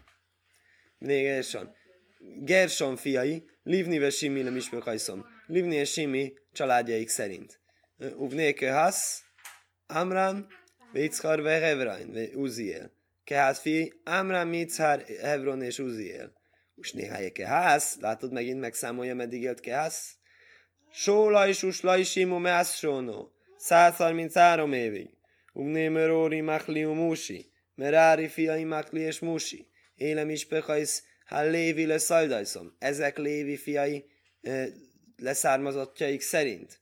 Még 0.98 1.24
Gerson. 1.24 1.74
Gerson 2.44 2.96
fiai, 2.96 3.44
Livni 3.62 3.98
ve 3.98 4.10
Simi 4.10 4.42
le 4.42 4.50
Mispekajszom. 4.50 5.26
Livni 5.46 5.74
és 5.74 5.92
Simi 5.92 6.32
családjaik 6.52 7.08
szerint. 7.08 7.60
Uvnéke 8.16 8.72
Hasz, 8.72 9.22
Amram, 9.86 10.46
ve 11.20 11.58
Hevrain, 11.58 12.30
Uziel. 12.34 12.95
Kehát 13.26 13.58
fi, 13.58 13.92
Amram, 14.04 14.52
Yitzhar, 14.52 15.04
Hevron 15.20 15.62
és 15.62 15.78
Uziel. 15.78 16.32
Us 16.74 16.92
néhány 16.92 17.32
Kehász, 17.32 17.96
látod 18.00 18.32
megint 18.32 18.60
megszámolja, 18.60 19.14
meddig 19.14 19.42
élt 19.42 19.60
Kehász? 19.60 20.16
Sóla 20.92 21.48
és 21.48 21.62
Usla 21.62 21.96
is 21.96 22.10
Simu 22.10 22.38
Meász 22.38 22.76
Sónó. 22.76 23.32
133 23.56 24.72
évig. 24.72 25.10
Ugné 25.52 25.88
Möróri 25.88 26.40
Machli 26.40 26.84
Musi. 26.84 27.52
Merári 27.74 28.28
fiai 28.28 28.64
Makli 28.64 29.00
és 29.00 29.18
Musi. 29.18 29.66
Élem 29.94 30.30
is 30.30 30.46
Pechajsz, 30.46 31.02
ha 31.26 31.42
Lévi 31.42 31.86
leszaldajszom. 31.86 32.76
Ezek 32.78 33.18
Lévi 33.18 33.56
fiai 33.56 34.04
e, 34.42 34.66
leszármazottjaik 35.16 36.20
szerint. 36.20 36.80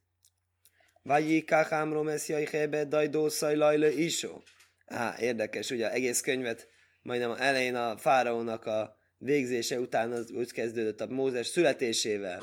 Vajikák 1.02 1.72
ámrom 1.72 2.08
eszjai 2.08 2.44
hebe 2.44 2.84
dajdószaj 2.84 3.56
lajlő 3.56 3.90
isó. 3.90 4.42
Á, 4.86 5.16
érdekes, 5.18 5.70
ugye 5.70 5.92
egész 5.92 6.20
könyvet 6.20 6.68
majdnem 7.02 7.34
elején 7.38 7.74
a 7.74 7.96
fáraónak 7.96 8.66
a 8.66 8.96
végzése 9.16 9.80
után 9.80 10.12
az 10.12 10.30
úgy 10.30 10.52
kezdődött 10.52 11.00
a 11.00 11.06
Mózes 11.06 11.46
születésével, 11.46 12.42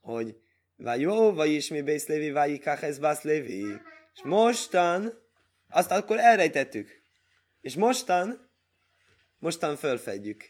hogy 0.00 0.36
vagy 0.76 1.00
jó, 1.00 1.32
vagy 1.32 1.50
is 1.50 1.68
mi 1.68 1.80
bész 1.80 2.06
lévi, 2.06 2.30
vagy 2.30 2.60
ez 2.64 2.98
basz 2.98 3.22
lévi. 3.22 3.64
És 4.14 4.22
mostan, 4.24 5.12
azt 5.68 5.90
akkor 5.90 6.18
elrejtettük. 6.18 7.02
És 7.60 7.74
mostan, 7.74 8.50
mostan 9.38 9.76
fölfedjük. 9.76 10.44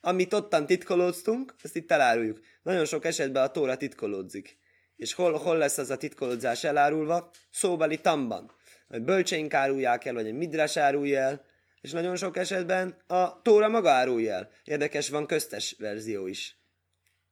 Amit 0.00 0.32
ottan 0.32 0.66
titkolóztunk, 0.66 1.54
ezt 1.62 1.76
itt 1.76 1.90
eláruljuk. 1.90 2.40
Nagyon 2.62 2.84
sok 2.84 3.04
esetben 3.04 3.42
a 3.42 3.50
tóra 3.50 3.76
titkolódzik. 3.76 4.58
És 4.96 5.14
hol, 5.14 5.32
hol 5.32 5.56
lesz 5.56 5.78
az 5.78 5.90
a 5.90 5.96
titkolódzás 5.96 6.64
elárulva? 6.64 7.30
Szóbeli 7.50 8.00
tamban. 8.00 8.52
Vagy 8.90 9.02
bölcseink 9.02 9.54
árulják 9.54 10.04
el, 10.04 10.14
vagy 10.14 10.26
egy 10.26 10.34
midrás 10.34 10.76
árulja 10.76 11.20
el, 11.20 11.44
és 11.80 11.92
nagyon 11.92 12.16
sok 12.16 12.36
esetben 12.36 13.02
a 13.06 13.42
Tóra 13.42 13.68
maga 13.68 13.90
árulja 13.90 14.34
el. 14.34 14.50
Érdekes, 14.64 15.08
van 15.08 15.26
köztes 15.26 15.76
verzió 15.78 16.26
is. 16.26 16.58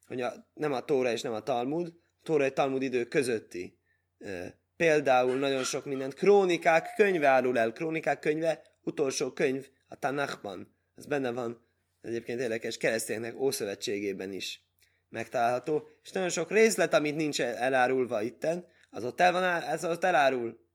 Hogy 0.06 0.20
a, 0.20 0.32
nem 0.54 0.72
a 0.72 0.84
Tóra 0.84 1.10
és 1.10 1.22
nem 1.22 1.32
a 1.32 1.42
Talmud, 1.42 1.86
a 1.86 2.20
Tóra 2.22 2.44
egy 2.44 2.52
Talmud 2.52 2.82
idő 2.82 3.04
közötti. 3.04 3.78
E, 4.18 4.58
például 4.76 5.38
nagyon 5.38 5.64
sok 5.64 5.84
mindent. 5.84 6.14
Krónikák 6.14 6.94
könyve 6.96 7.26
árul 7.26 7.58
el. 7.58 7.72
Krónikák 7.72 8.18
könyve, 8.18 8.62
utolsó 8.82 9.32
könyv 9.32 9.68
a 9.88 9.96
Tanachban. 9.96 10.76
Ez 10.94 11.06
benne 11.06 11.30
van 11.30 11.68
egyébként 12.00 12.40
érdekes 12.40 12.76
kereszténynek 12.76 13.40
Ószövetségében 13.40 14.32
is 14.32 14.62
megtalálható. 15.08 15.88
És 16.02 16.10
nagyon 16.10 16.28
sok 16.28 16.50
részlet, 16.50 16.94
amit 16.94 17.16
nincs 17.16 17.40
elárulva 17.40 18.22
itten, 18.22 18.66
az 18.90 19.04
ott 19.04 19.20
el 19.20 19.32
van, 19.32 19.44
ez 19.44 19.84
ott 19.84 20.04
elárul. 20.04 20.66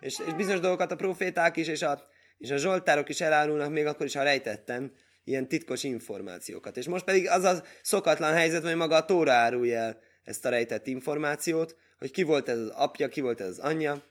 És, 0.00 0.18
és 0.26 0.34
bizonyos 0.34 0.60
dolgokat 0.60 0.92
a 0.92 0.96
proféták 0.96 1.56
is, 1.56 1.66
és 1.66 1.82
a 1.82 2.08
és 2.38 2.50
a 2.50 2.56
zsoltárok 2.56 3.08
is 3.08 3.20
elárulnak 3.20 3.70
még 3.70 3.86
akkor 3.86 4.06
is, 4.06 4.14
ha 4.14 4.22
rejtettem 4.22 4.92
ilyen 5.24 5.48
titkos 5.48 5.82
információkat. 5.82 6.76
És 6.76 6.86
most 6.86 7.04
pedig 7.04 7.28
az 7.28 7.44
a 7.44 7.62
szokatlan 7.82 8.32
helyzet, 8.32 8.62
hogy 8.62 8.76
maga 8.76 8.96
a 8.96 9.04
Tóra 9.04 9.32
árulja 9.32 9.78
el 9.78 10.00
ezt 10.24 10.44
a 10.44 10.48
rejtett 10.48 10.86
információt, 10.86 11.76
hogy 11.98 12.10
ki 12.10 12.22
volt 12.22 12.48
ez 12.48 12.58
az 12.58 12.68
apja, 12.68 13.08
ki 13.08 13.20
volt 13.20 13.40
ez 13.40 13.48
az 13.48 13.58
anyja. 13.58 14.02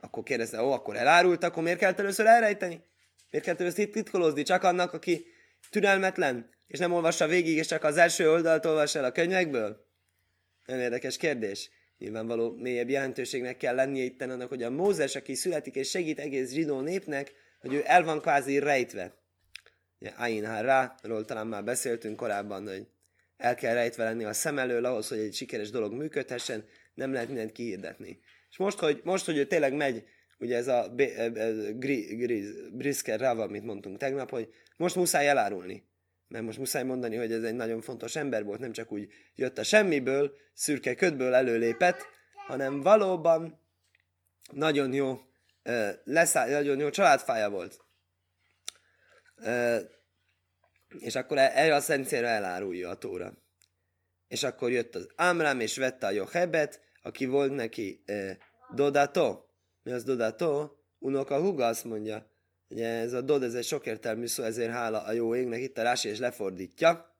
Akkor 0.00 0.22
kérdezte, 0.22 0.62
ó, 0.62 0.72
akkor 0.72 0.96
elárult, 0.96 1.44
akkor 1.44 1.62
miért 1.62 1.78
kell 1.78 1.94
először 1.96 2.26
elrejteni? 2.26 2.84
Miért 3.30 3.46
kell 3.46 3.56
először 3.58 3.88
titkolózni? 3.88 4.42
Csak 4.42 4.62
annak, 4.62 4.92
aki 4.92 5.26
türelmetlen, 5.70 6.50
és 6.66 6.78
nem 6.78 6.92
olvassa 6.92 7.26
végig, 7.26 7.56
és 7.56 7.66
csak 7.66 7.84
az 7.84 7.96
első 7.96 8.30
oldalt 8.30 8.66
olvas 8.66 8.94
el 8.94 9.04
a 9.04 9.12
könyvekből? 9.12 9.86
Nagyon 10.66 10.82
érdekes 10.82 11.16
kérdés. 11.16 11.70
Nyilvánvaló 12.00 12.54
mélyebb 12.58 12.88
jelentőségnek 12.88 13.56
kell 13.56 13.74
lennie 13.74 14.02
itt 14.02 14.22
annak, 14.22 14.48
hogy 14.48 14.62
a 14.62 14.70
Mózes, 14.70 15.14
aki 15.16 15.34
születik 15.34 15.74
és 15.74 15.90
segít 15.90 16.18
egész 16.18 16.52
zsidó 16.52 16.80
népnek, 16.80 17.32
hogy 17.60 17.74
ő 17.74 17.82
el 17.84 18.04
van 18.04 18.20
kvázi 18.20 18.58
rejtve. 18.58 19.14
Ugye, 19.98 20.10
Ain 20.10 20.46
ról 21.02 21.24
talán 21.24 21.46
már 21.46 21.64
beszéltünk 21.64 22.16
korábban, 22.16 22.68
hogy 22.68 22.86
el 23.36 23.54
kell 23.54 23.74
rejtve 23.74 24.04
lenni 24.04 24.24
a 24.24 24.32
szem 24.32 24.58
elől 24.58 24.84
ahhoz, 24.84 25.08
hogy 25.08 25.18
egy 25.18 25.34
sikeres 25.34 25.70
dolog 25.70 25.92
működhessen, 25.92 26.64
nem 26.94 27.12
lehet 27.12 27.28
mindent 27.28 27.52
kihirdetni. 27.52 28.20
És 28.50 28.56
most, 28.56 28.78
hogy, 28.78 29.00
most, 29.04 29.24
hogy 29.24 29.36
ő 29.36 29.44
tényleg 29.44 29.74
megy, 29.74 30.04
ugye 30.38 30.56
ez 30.56 30.68
a 30.68 30.94
Brisker 32.72 33.20
Rava, 33.20 33.42
amit 33.42 33.64
mondtunk 33.64 33.98
tegnap, 33.98 34.30
hogy 34.30 34.48
most 34.76 34.96
muszáj 34.96 35.28
elárulni 35.28 35.89
mert 36.30 36.44
most 36.44 36.58
muszáj 36.58 36.84
mondani, 36.84 37.16
hogy 37.16 37.32
ez 37.32 37.42
egy 37.42 37.54
nagyon 37.54 37.80
fontos 37.80 38.16
ember 38.16 38.44
volt, 38.44 38.60
nem 38.60 38.72
csak 38.72 38.92
úgy 38.92 39.12
jött 39.34 39.58
a 39.58 39.62
semmiből, 39.62 40.32
szürke 40.54 40.94
ködből 40.94 41.34
előlépett, 41.34 42.06
hanem 42.46 42.80
valóban 42.80 43.60
nagyon 44.52 44.92
jó, 44.92 45.20
leszáll, 46.04 46.50
nagyon 46.50 46.78
jó 46.78 46.90
családfája 46.90 47.50
volt. 47.50 47.84
És 50.98 51.14
akkor 51.14 51.38
e, 51.38 51.52
erre 51.54 51.74
a 51.74 51.80
szent 51.80 52.06
célra 52.06 52.26
elárulja 52.26 52.88
a 52.88 52.98
tóra. 52.98 53.32
És 54.28 54.42
akkor 54.42 54.70
jött 54.70 54.94
az 54.94 55.08
Ámrám, 55.16 55.60
és 55.60 55.76
vette 55.76 56.06
a 56.06 56.10
Johebet, 56.10 56.80
aki 57.02 57.26
volt 57.26 57.54
neki 57.54 58.04
Dodato. 58.74 59.44
Mi 59.82 59.92
az 59.92 60.04
Dodato? 60.04 60.70
Unoka 60.98 61.40
Huga 61.40 61.66
azt 61.66 61.84
mondja, 61.84 62.29
Ugye 62.70 62.88
ez 62.88 63.12
a 63.12 63.20
dod, 63.20 63.42
ez 63.42 63.54
egy 63.54 63.64
sokértelmű 63.64 64.26
szó, 64.26 64.42
ezért 64.42 64.70
hála 64.70 65.02
a 65.02 65.12
jó 65.12 65.34
égnek, 65.34 65.60
itt 65.60 65.78
a 65.78 65.82
rási 65.82 66.08
és 66.08 66.18
lefordítja. 66.18 67.14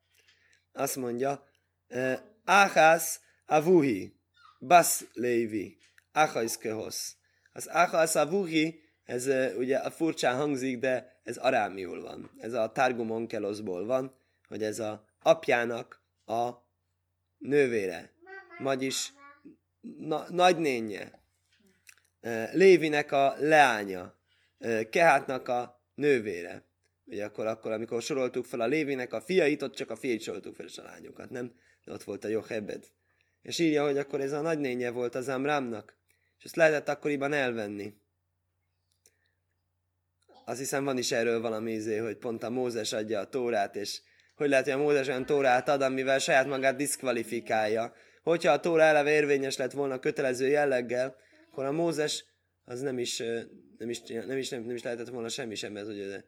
Azt 0.72 0.96
mondja, 0.96 1.44
Áhász 2.44 3.20
avuhi, 3.46 4.14
bas 4.60 5.04
lévi, 5.12 5.78
áhász 6.12 6.56
kehosz. 6.56 7.16
Az 7.52 7.70
áhász 7.70 8.14
avuhi, 8.14 8.82
ez 9.04 9.26
ugye 9.56 9.76
a 9.76 9.90
furcsán 9.90 10.36
hangzik, 10.36 10.78
de 10.78 11.20
ez 11.22 11.36
arámiul 11.36 12.00
van. 12.02 12.30
Ez 12.38 12.52
a 12.52 12.72
Targum 12.72 13.10
Onkeloszból 13.10 13.86
van, 13.86 14.14
hogy 14.48 14.62
ez 14.62 14.78
a 14.78 15.04
apjának 15.22 16.02
a 16.26 16.50
nővére, 17.38 18.12
vagyis 18.58 19.12
na, 19.80 20.26
nagynénye, 20.30 21.18
Lévinek 22.52 23.12
a 23.12 23.34
leánya, 23.38 24.19
Kehátnak 24.90 25.48
a 25.48 25.82
nővére. 25.94 26.64
Ugye 27.04 27.24
akkor, 27.24 27.46
akkor, 27.46 27.72
amikor 27.72 28.02
soroltuk 28.02 28.44
fel 28.44 28.60
a 28.60 28.66
Lévinek 28.66 29.12
a 29.12 29.20
fiait, 29.20 29.62
ott 29.62 29.74
csak 29.74 29.90
a 29.90 29.96
fiait 29.96 30.22
soroltuk 30.22 30.54
fel, 30.54 30.66
és 30.66 30.78
a 30.78 30.82
lányokat, 30.82 31.30
nem? 31.30 31.52
De 31.84 31.92
ott 31.92 32.02
volt 32.02 32.24
a 32.24 32.28
Jochebed. 32.28 32.84
És 33.42 33.58
írja, 33.58 33.84
hogy 33.84 33.98
akkor 33.98 34.20
ez 34.20 34.32
a 34.32 34.40
nagynénye 34.40 34.90
volt 34.90 35.14
az 35.14 35.28
Amrámnak, 35.28 35.96
és 36.38 36.44
ezt 36.44 36.56
lehetett 36.56 36.88
akkoriban 36.88 37.32
elvenni. 37.32 37.94
Azt 40.44 40.58
hiszem 40.58 40.84
van 40.84 40.98
is 40.98 41.12
erről 41.12 41.40
valami 41.40 41.72
izé, 41.72 41.96
hogy 41.96 42.16
pont 42.16 42.42
a 42.42 42.50
Mózes 42.50 42.92
adja 42.92 43.20
a 43.20 43.28
tórát, 43.28 43.76
és 43.76 44.00
hogy 44.34 44.48
lehet, 44.48 44.64
hogy 44.64 44.74
a 44.74 44.78
Mózes 44.78 45.08
olyan 45.08 45.26
tórát 45.26 45.68
ad, 45.68 45.82
amivel 45.82 46.18
saját 46.18 46.46
magát 46.46 46.76
diszkvalifikálja. 46.76 47.94
Hogyha 48.22 48.52
a 48.52 48.60
tóra 48.60 48.82
eleve 48.82 49.10
érvényes 49.10 49.56
lett 49.56 49.72
volna 49.72 49.98
kötelező 49.98 50.48
jelleggel, 50.48 51.16
akkor 51.50 51.64
a 51.64 51.72
Mózes 51.72 52.24
az 52.70 52.80
nem 52.80 52.98
is, 52.98 53.22
nem 53.78 53.90
is, 53.90 54.00
nem 54.00 54.36
is, 54.36 54.48
nem, 54.48 54.62
nem 54.62 54.74
is 54.74 54.82
lehetett 54.82 55.08
volna 55.08 55.28
semmi 55.28 55.54
sem, 55.54 55.72
mert 55.72 55.86
ugye 55.86 56.06
de, 56.06 56.24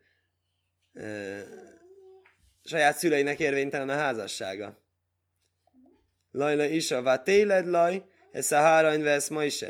e, 1.02 1.44
saját 2.64 2.96
szüleinek 2.96 3.40
érvénytelen 3.40 3.88
a 3.88 3.94
házassága. 3.94 4.84
Lajla 6.30 6.64
is 6.64 6.90
a 6.90 7.22
téled 7.22 7.66
laj, 7.66 8.04
ez 8.32 8.52
a 8.52 8.56
hárany 8.56 9.02
vesz 9.02 9.28
ma 9.28 9.44
is. 9.44 9.64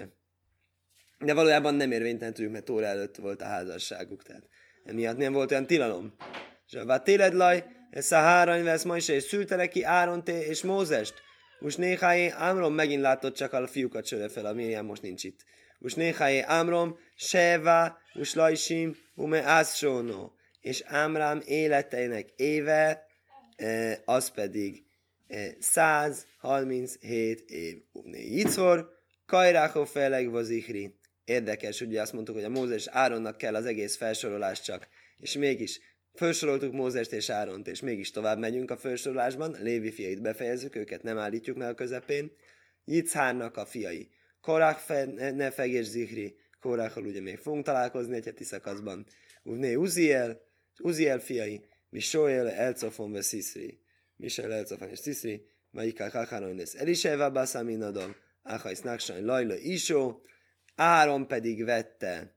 De 1.19 1.35
valójában 1.35 1.75
nem 1.75 1.93
érvénytelen 1.93 2.35
tudjuk, 2.35 2.53
mert 2.53 2.71
óra 2.71 2.87
előtt 2.87 3.17
volt 3.17 3.43
a 3.43 3.47
házasságuk, 3.47 4.23
tehát 4.23 4.49
emiatt 4.85 5.17
nem 5.17 5.33
volt 5.33 5.51
olyan 5.51 5.67
tilalom. 5.67 6.15
És 6.67 6.75
a 6.75 7.03
téled 7.03 7.33
laj, 7.33 7.65
ez 7.91 8.13
a 8.13 8.17
hárany 8.17 8.65
vesz 8.65 8.85
ma 8.85 8.97
is 8.97 9.09
és 9.09 9.23
szülte 9.23 9.57
neki 9.57 9.83
Áronté 9.83 10.41
és 10.41 10.63
Mózest. 10.63 11.15
Most 11.59 11.79
néhány 11.79 12.31
Ámrom 12.31 12.75
megint 12.75 13.03
látott 13.03 13.35
csak 13.35 13.53
a 13.53 13.67
fiúkat 13.67 14.07
söre 14.07 14.29
fel, 14.29 14.47
a 14.47 14.53
Miriam 14.53 14.87
most 14.87 15.03
nincs 15.03 15.25
itt. 15.25 15.45
Néhány 15.95 16.43
Ámrom, 16.47 16.99
Seva, 17.15 17.99
us 18.15 18.35
Lajsim, 18.35 18.97
ume 19.15 19.43
Ászsónó. 19.43 20.33
És 20.61 20.83
Ámrám 20.87 21.43
életeinek 21.45 22.29
éve, 22.37 23.07
az 24.05 24.31
pedig 24.31 24.85
137 25.59 27.51
év. 27.51 27.83
Yitzhor, 28.13 29.01
Kajráho 29.27 29.85
feleg 29.85 30.31
vazikri. 30.31 30.99
Érdekes, 31.25 31.81
ugye 31.81 32.01
azt 32.01 32.13
mondtuk, 32.13 32.35
hogy 32.35 32.45
a 32.45 32.49
Mózes 32.49 32.87
Áronnak 32.87 33.37
kell 33.37 33.55
az 33.55 33.67
egész 33.67 33.97
felsorolás 33.97 34.61
csak. 34.61 34.89
És 35.17 35.33
mégis 35.33 35.81
felsoroltuk 36.15 36.73
Mózest 36.73 37.13
és 37.13 37.31
Áront, 37.31 37.69
és 37.69 37.81
mégis 37.81 38.11
tovább 38.11 38.39
megyünk 38.39 38.71
a 38.71 38.77
felsorolásban. 38.77 39.57
Lévi 39.61 39.93
fiait 39.93 40.23
befejezzük, 40.23 40.77
őket 40.77 41.03
nem 41.03 41.19
állítjuk 41.19 41.57
meg 41.57 41.69
a 41.69 41.75
közepén. 41.75 42.33
Yitzhárnak 42.85 43.57
a 43.57 43.67
fiai. 43.67 44.11
Korach 44.43 44.89
Nefeg 45.35 45.71
és 45.71 45.87
Zikri. 45.87 46.37
Korachol 46.61 47.05
ugye 47.05 47.21
még 47.21 47.39
fogunk 47.39 47.65
találkozni 47.65 48.17
egy 48.17 48.25
heti 48.25 48.45
szakaszban. 48.45 49.07
Uvné 49.43 49.75
Uziel, 49.75 50.41
Uziel 50.81 51.19
fiai. 51.19 51.65
Mishoel 51.89 52.51
Elcofon 52.51 53.13
Veszisri. 53.13 53.83
Misel 54.23 54.53
Elcofan 54.53 54.89
és 54.89 54.99
Sziszri, 54.99 55.47
Vaikál 55.71 56.11
Kacharon 56.11 56.57
lesz 56.57 56.75
Eliseva 56.75 57.31
Baszaminadom, 57.31 58.17
Achajsz 58.43 58.81
Naksany 58.81 59.25
Lajla 59.25 59.57
Isó, 59.57 60.23
Áron 60.75 61.27
pedig 61.27 61.65
vette 61.65 62.37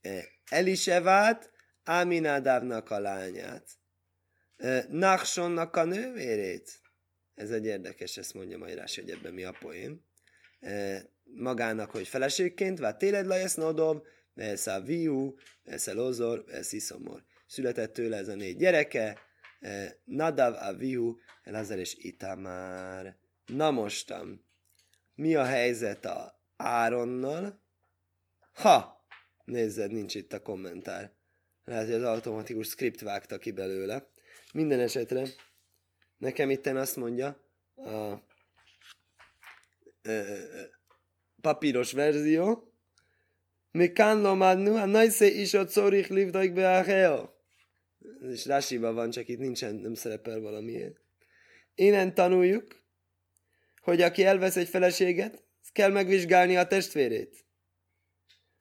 e, 0.00 0.24
Elisevát, 0.50 1.50
Aminadávnak 1.84 2.90
a 2.90 2.98
lányát, 2.98 3.68
e, 4.56 4.86
Naksonnak 4.88 5.76
a 5.76 5.84
nővérét. 5.84 6.80
Ez 7.34 7.50
egy 7.50 7.66
érdekes, 7.66 8.16
ezt 8.16 8.34
mondja 8.34 8.58
majd 8.58 8.74
Rási, 8.74 9.00
hogy 9.00 9.10
ebben 9.10 9.32
mi 9.32 9.44
a 9.44 9.56
poém. 9.60 10.04
Magának, 11.34 11.90
hogy 11.90 12.08
feleségként, 12.08 12.78
vát 12.78 12.98
téled 12.98 13.26
lajesz 13.26 13.54
nodov, 13.54 14.02
a 14.64 14.80
viú, 14.80 15.34
ez 15.64 15.88
a 15.88 15.94
lozor, 15.94 16.44
ez 16.48 16.72
iszomor. 16.72 17.24
Született 17.46 17.92
tőle 17.92 18.16
ez 18.16 18.28
a 18.28 18.34
négy 18.34 18.56
gyereke, 18.56 19.18
Nadav 20.04 20.54
Avihu, 20.54 21.16
Elazar 21.42 21.78
és 21.78 21.94
Itamár. 21.98 23.16
Na 23.46 23.70
mostam, 23.70 24.44
mi 25.14 25.34
a 25.34 25.44
helyzet 25.44 26.04
a 26.04 26.40
Áronnal? 26.56 27.62
Ha! 28.52 29.04
Nézzed, 29.44 29.90
nincs 29.90 30.14
itt 30.14 30.32
a 30.32 30.42
kommentár. 30.42 31.12
Lehet, 31.64 31.86
hogy 31.86 31.94
az 31.94 32.02
automatikus 32.02 32.68
script 32.68 33.00
vágta 33.00 33.38
ki 33.38 33.50
belőle. 33.50 34.08
Minden 34.52 34.80
esetre 34.80 35.26
nekem 36.18 36.50
itten 36.50 36.76
azt 36.76 36.96
mondja 36.96 37.40
a 37.76 38.24
papíros 41.40 41.92
verzió. 41.92 42.72
Mikán 43.70 44.20
lomadnu, 44.20 44.74
a 44.74 44.84
najsze 44.84 45.26
is 45.26 45.54
a 45.54 45.66
corich 45.66 46.10
livdaik 46.10 46.52
beacheo. 46.52 47.28
Ez 48.22 48.32
is 48.32 48.46
rásiba 48.46 48.92
van, 48.92 49.10
csak 49.10 49.28
itt 49.28 49.38
nincsen, 49.38 49.74
nem 49.74 49.94
szerepel 49.94 50.40
valamiért. 50.40 51.00
Innen 51.74 52.14
tanuljuk, 52.14 52.84
hogy 53.80 54.02
aki 54.02 54.24
elvesz 54.24 54.56
egy 54.56 54.68
feleséget, 54.68 55.44
kell 55.72 55.90
megvizsgálni 55.90 56.56
a 56.56 56.66
testvérét. 56.66 57.44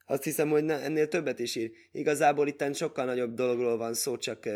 Azt 0.06 0.24
hiszem, 0.24 0.50
hogy 0.50 0.64
ne, 0.64 0.82
ennél 0.82 1.08
többet 1.08 1.40
is 1.40 1.56
ír. 1.56 1.72
Igazából 1.92 2.48
itten 2.48 2.74
sokkal 2.74 3.06
nagyobb 3.06 3.34
dologról 3.34 3.78
van 3.78 3.94
szó, 3.94 4.18
csak, 4.18 4.50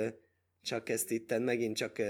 csak 0.62 0.90
ezt 0.90 1.12
itten 1.12 1.42
megint 1.42 1.76
csak 1.76 2.02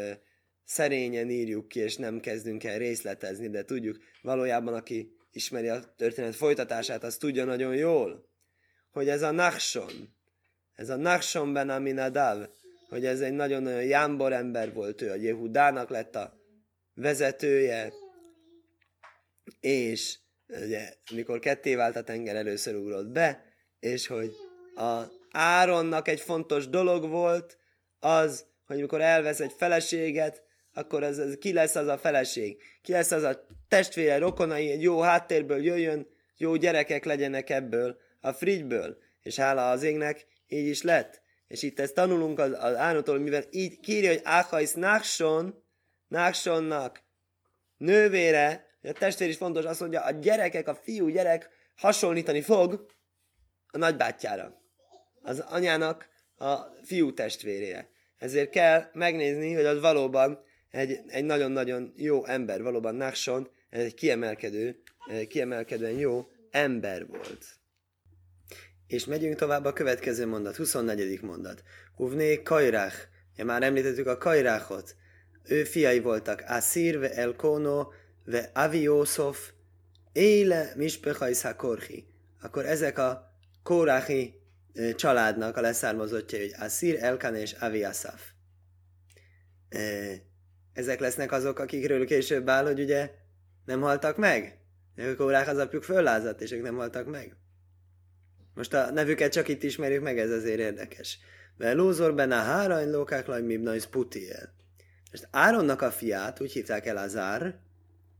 szerényen 0.63 1.29
írjuk 1.29 1.67
ki, 1.67 1.79
és 1.79 1.95
nem 1.95 2.19
kezdünk 2.19 2.63
el 2.63 2.77
részletezni, 2.77 3.49
de 3.49 3.63
tudjuk, 3.63 3.97
valójában 4.21 4.73
aki 4.73 5.17
ismeri 5.31 5.67
a 5.67 5.93
történet 5.95 6.35
folytatását, 6.35 7.03
az 7.03 7.17
tudja 7.17 7.45
nagyon 7.45 7.75
jól, 7.75 8.29
hogy 8.91 9.09
ez 9.09 9.21
a 9.21 9.31
Nachson, 9.31 10.15
ez 10.73 10.89
a 10.89 10.95
Nachson 10.95 11.53
ben 11.53 11.69
Aminadav, 11.69 12.47
hogy 12.89 13.05
ez 13.05 13.21
egy 13.21 13.33
nagyon-nagyon 13.33 13.83
jámbor 13.83 14.33
ember 14.33 14.73
volt 14.73 15.01
ő, 15.01 15.11
a 15.11 15.15
Jehudának 15.15 15.89
lett 15.89 16.15
a 16.15 16.33
vezetője, 16.93 17.93
és 19.59 20.17
ugye, 20.47 20.93
mikor 21.11 21.39
ketté 21.39 21.75
vált 21.75 21.95
a 21.95 22.03
tenger, 22.03 22.35
először 22.35 22.75
ugrott 22.75 23.07
be, 23.07 23.43
és 23.79 24.07
hogy 24.07 24.31
a 24.75 25.01
Áronnak 25.31 26.07
egy 26.07 26.19
fontos 26.19 26.67
dolog 26.67 27.09
volt, 27.09 27.57
az, 27.99 28.45
hogy 28.65 28.79
mikor 28.79 29.01
elvesz 29.01 29.39
egy 29.39 29.53
feleséget, 29.57 30.43
akkor 30.73 31.03
az, 31.03 31.17
az, 31.17 31.37
ki 31.39 31.53
lesz 31.53 31.75
az 31.75 31.87
a 31.87 31.97
feleség? 31.97 32.61
Ki 32.81 32.91
lesz 32.91 33.11
az 33.11 33.23
a 33.23 33.45
testvére, 33.67 34.17
rokonai, 34.17 34.71
egy 34.71 34.81
jó 34.81 34.99
háttérből 34.99 35.63
jöjjön, 35.63 36.07
jó 36.37 36.55
gyerekek 36.55 37.05
legyenek 37.05 37.49
ebből, 37.49 37.97
a 38.21 38.31
frigyből. 38.31 38.97
És 39.21 39.35
hála 39.35 39.69
az 39.69 39.83
égnek, 39.83 40.25
így 40.47 40.67
is 40.67 40.81
lett. 40.81 41.21
És 41.47 41.63
itt 41.63 41.79
ezt 41.79 41.93
tanulunk 41.93 42.39
az, 42.39 42.51
az 42.51 42.75
Ánótól, 42.75 43.19
mivel 43.19 43.43
így 43.49 43.79
kírja, 43.79 44.09
hogy 44.09 44.21
Áhajsz 44.23 44.73
Nákson, 44.73 45.63
Náksonnak 46.07 47.03
nővére, 47.77 48.67
a 48.83 48.91
testvér 48.91 49.29
is 49.29 49.37
fontos, 49.37 49.65
azt 49.65 49.79
mondja, 49.79 50.01
a 50.01 50.11
gyerekek, 50.11 50.67
a 50.67 50.75
fiú 50.75 51.07
gyerek 51.07 51.49
hasonlítani 51.75 52.41
fog 52.41 52.85
a 53.71 53.77
nagybátyjára. 53.77 54.61
Az 55.21 55.39
anyának 55.39 56.09
a 56.37 56.55
fiú 56.83 57.13
testvérére. 57.13 57.89
Ezért 58.17 58.49
kell 58.49 58.89
megnézni, 58.93 59.53
hogy 59.53 59.65
az 59.65 59.79
valóban 59.79 60.43
egy, 60.71 60.99
egy 61.07 61.23
nagyon-nagyon 61.23 61.93
jó 61.95 62.25
ember, 62.25 62.61
valóban 62.61 63.01
ez 63.01 63.83
egy 63.83 63.93
kiemelkedő, 63.93 64.81
kiemelkedően 65.27 65.97
jó 65.97 66.27
ember 66.51 67.07
volt. 67.07 67.45
És 68.87 69.05
megyünk 69.05 69.35
tovább 69.35 69.65
a 69.65 69.73
következő 69.73 70.27
mondat, 70.27 70.55
24. 70.55 71.21
mondat. 71.21 71.63
Uvné 71.97 72.41
Kajrach. 72.41 72.95
Ja, 73.35 73.45
már 73.45 73.63
említettük 73.63 74.07
a 74.07 74.17
Kajráchot. 74.17 74.95
Ő 75.43 75.63
fiai 75.63 75.99
voltak 75.99 76.43
Asir 76.47 76.99
ve 76.99 77.13
Elkono 77.13 77.87
ve 78.25 78.49
Aviószof 78.53 79.51
Éle 80.11 80.73
Mispechajsz 80.75 81.41
Hakorhi. 81.41 82.07
Akkor 82.41 82.65
ezek 82.65 82.97
a 82.97 83.33
Kóráhi 83.63 84.33
családnak 84.95 85.57
a 85.57 85.61
leszármazottja, 85.61 86.39
hogy 86.39 86.53
Asir, 86.59 87.03
Elkan 87.03 87.35
és 87.35 87.51
Aviasaf. 87.51 88.21
Ezek 90.73 90.99
lesznek 90.99 91.31
azok, 91.31 91.59
akikről 91.59 92.05
később 92.05 92.49
áll, 92.49 92.65
hogy 92.65 92.79
ugye 92.79 93.11
nem 93.65 93.81
haltak 93.81 94.17
meg? 94.17 94.59
A 94.97 95.15
Kórák 95.17 95.47
az 95.47 95.57
apjuk 95.57 95.83
föllázadt, 95.83 96.41
és 96.41 96.51
ők 96.51 96.61
nem 96.61 96.75
haltak 96.75 97.07
meg. 97.07 97.35
Most 98.53 98.73
a 98.73 98.91
nevüket 98.91 99.31
csak 99.31 99.47
itt 99.47 99.63
ismerjük 99.63 100.03
meg, 100.03 100.19
ez 100.19 100.31
azért 100.31 100.59
érdekes. 100.59 101.19
Mert 101.57 101.75
Lózor 101.75 102.15
benne 102.15 102.35
hárany 102.35 102.89
lókák 102.89 103.25
laj 103.25 103.41
mibnajsz 103.41 103.85
putiel. 103.85 104.53
Most 105.11 105.27
Áronnak 105.31 105.81
a 105.81 105.91
fiát, 105.91 106.41
úgy 106.41 106.51
hívták 106.51 106.85
el 106.85 106.97
Azár, 106.97 107.59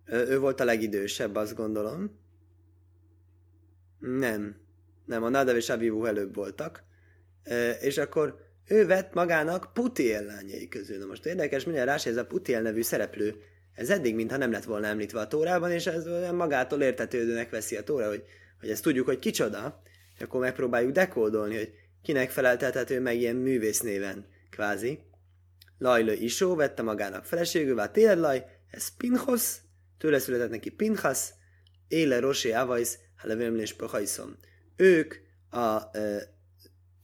ő 0.06 0.40
volt 0.40 0.60
a 0.60 0.64
legidősebb, 0.64 1.36
azt 1.36 1.56
gondolom. 1.56 2.20
Nem. 4.00 4.56
Nem, 5.06 5.24
a 5.24 5.30
Nadav 5.30 5.56
és 5.56 5.70
Avivu 5.70 6.06
előbb 6.06 6.36
voltak. 6.36 6.84
És 7.82 7.98
akkor 7.98 8.40
ő 8.70 8.86
vett 8.86 9.14
magának 9.14 9.74
Putiel 9.74 10.24
lányai 10.24 10.68
közül. 10.68 10.98
Na 10.98 11.06
most 11.06 11.26
érdekes, 11.26 11.64
mindjárt 11.64 11.90
rás, 11.90 12.06
ez 12.06 12.18
a 12.18 12.26
Putiel 12.26 12.62
nevű 12.62 12.82
szereplő, 12.82 13.36
ez 13.74 13.90
eddig 13.90 14.16
mintha 14.16 14.38
nem 14.38 14.52
lett 14.52 14.64
volna 14.64 14.88
említve 14.88 15.20
a 15.20 15.28
Tórában, 15.28 15.72
és 15.72 15.86
ez 15.86 16.06
magától 16.32 16.82
értetődőnek 16.82 17.50
veszi 17.50 17.76
a 17.76 17.84
Tóra, 17.84 18.08
hogy, 18.08 18.24
hogy 18.60 18.70
ezt 18.70 18.84
tudjuk, 18.84 19.06
hogy 19.06 19.20
kicsoda, 19.20 19.82
akkor 20.20 20.40
megpróbáljuk 20.40 20.92
dekódolni, 20.92 21.56
hogy 21.56 21.74
kinek 22.02 22.30
feleltethető 22.30 23.00
meg 23.00 23.16
ilyen 23.16 23.36
művésznéven, 23.36 24.26
kvázi. 24.50 25.00
Lajlő 25.78 26.14
Isó 26.14 26.56
vette 26.56 26.82
magának 26.82 27.26
feleségül, 27.26 27.76
vát 27.76 27.98
Laj, 27.98 28.46
ez 28.72 28.96
Pinchos, 28.98 29.56
tőle 29.98 30.20
született 30.20 30.50
neki 30.50 30.70
Pinchas, 30.70 31.30
Éle 31.88 32.20
Rosé 32.20 32.52
Avajsz, 32.52 32.98
Halevemlés 33.18 33.74
Pahajszom. 33.74 34.38
Ők 34.76 35.16
a 35.50 35.98
e, 35.98 36.38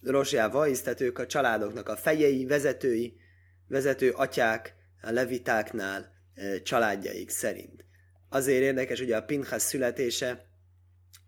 Rosé 0.06 0.38
Avajsz, 0.38 0.82
tehát 0.82 1.02
a 1.02 1.26
családoknak 1.26 1.90
a 1.90 1.96
fejei, 1.96 2.46
vezetői, 2.46 3.18
vezető 3.68 4.12
atyák, 4.12 4.76
a 5.02 5.12
levitáknál 5.12 6.14
családjaik 6.64 7.30
szerint. 7.30 7.86
Azért 8.30 8.62
érdekes 8.62 9.00
ugye 9.00 9.18
a 9.18 9.24
Pinchas 9.24 9.62
születése, 9.62 10.46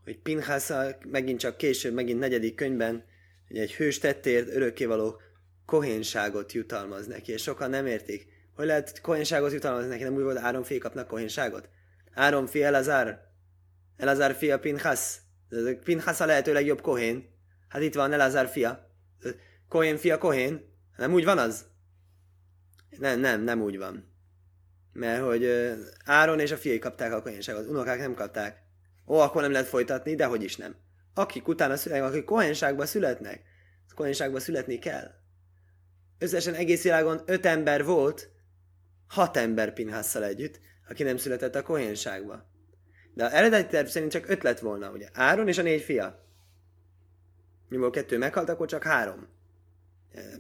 hogy 0.04 0.20
Pinchas 0.20 0.68
megint 1.08 1.40
csak 1.40 1.58
később, 1.58 1.94
megint 1.94 2.20
negyedik 2.20 2.56
könyvben, 2.56 3.06
hogy 3.48 3.58
egy 3.58 3.74
hős 3.74 3.98
tettért 3.98 4.48
örökkévaló 4.48 5.22
kohénságot 5.66 6.52
jutalmaz 6.52 7.08
neki, 7.08 7.32
és 7.32 7.42
sokan 7.42 7.70
nem 7.70 7.86
értik. 7.86 8.28
Hogy 8.56 8.66
lehet 8.66 9.02
kohénságot 9.02 9.52
jutalmazni 9.52 9.90
neki, 9.90 10.04
nem 10.04 10.16
úgy 10.16 10.24
volt 10.24 10.38
Áron 10.38 10.64
fia 10.64 10.80
kapnak 10.80 11.08
kohénságot? 11.08 11.70
Áron 12.14 12.48
fia 12.48 12.66
Elazar, 12.66 13.20
Elazar 13.98 14.34
fia 14.34 14.60
Pinchas, 14.60 15.18
Pinchas 15.84 16.20
a 16.20 16.26
lehető 16.26 16.54
legjobb 16.54 16.82
kohén. 16.82 17.36
Hát 17.68 17.82
itt 17.82 17.96
van 17.96 18.14
Elazar 18.14 18.48
fia. 18.48 18.92
Kohén 19.70 19.98
fia 19.98 20.18
kohén. 20.18 20.76
Nem 20.98 21.14
úgy 21.14 21.26
van 21.26 21.38
az? 21.38 21.66
Nem, 23.00 23.20
nem, 23.20 23.42
nem 23.42 23.62
úgy 23.62 23.78
van. 23.78 24.16
Mert 24.94 25.24
hogy 25.24 25.50
Áron 26.06 26.40
és 26.40 26.52
a 26.52 26.58
fiai 26.58 26.80
kapták 26.80 27.14
a 27.14 27.22
kohénságot, 27.22 27.68
unokák 27.68 28.00
nem 28.00 28.14
kapták. 28.14 28.62
Ó, 29.08 29.16
akkor 29.16 29.42
nem 29.42 29.52
lehet 29.52 29.68
folytatni, 29.68 30.16
de 30.16 30.26
hogy 30.26 30.44
is 30.44 30.56
nem. 30.56 30.76
Akik 31.14 31.48
utána 31.48 31.76
születnek, 31.76 32.10
akik 32.10 32.24
kohénságba 32.24 32.86
születnek, 32.86 33.42
kohénságba 33.96 34.40
születni 34.40 34.80
kell. 34.80 35.12
Összesen 36.20 36.54
egész 36.54 36.84
világon 36.84 37.22
öt 37.26 37.46
ember 37.46 37.86
volt, 37.86 38.30
hat 39.08 39.38
ember 39.38 39.74
Pinhasszal 39.74 40.24
együtt, 40.24 40.60
aki 40.90 41.04
nem 41.04 41.18
született 41.18 41.56
a 41.56 41.62
kohénságba. 41.62 42.50
De 43.14 43.26
az 43.26 43.32
eredeti 43.32 43.68
terv 43.68 43.88
szerint 43.88 44.12
csak 44.12 44.30
öt 44.30 44.44
lett 44.44 44.60
volna, 44.60 44.92
ugye? 44.92 45.10
Áron 45.14 45.48
és 45.48 45.58
a 45.58 45.62
négy 45.62 45.82
fia. 45.82 46.27
Mivel 47.70 47.90
kettő 47.90 48.18
meghalt, 48.18 48.50
akkor 48.50 48.68
csak 48.68 48.84
három. 48.84 49.28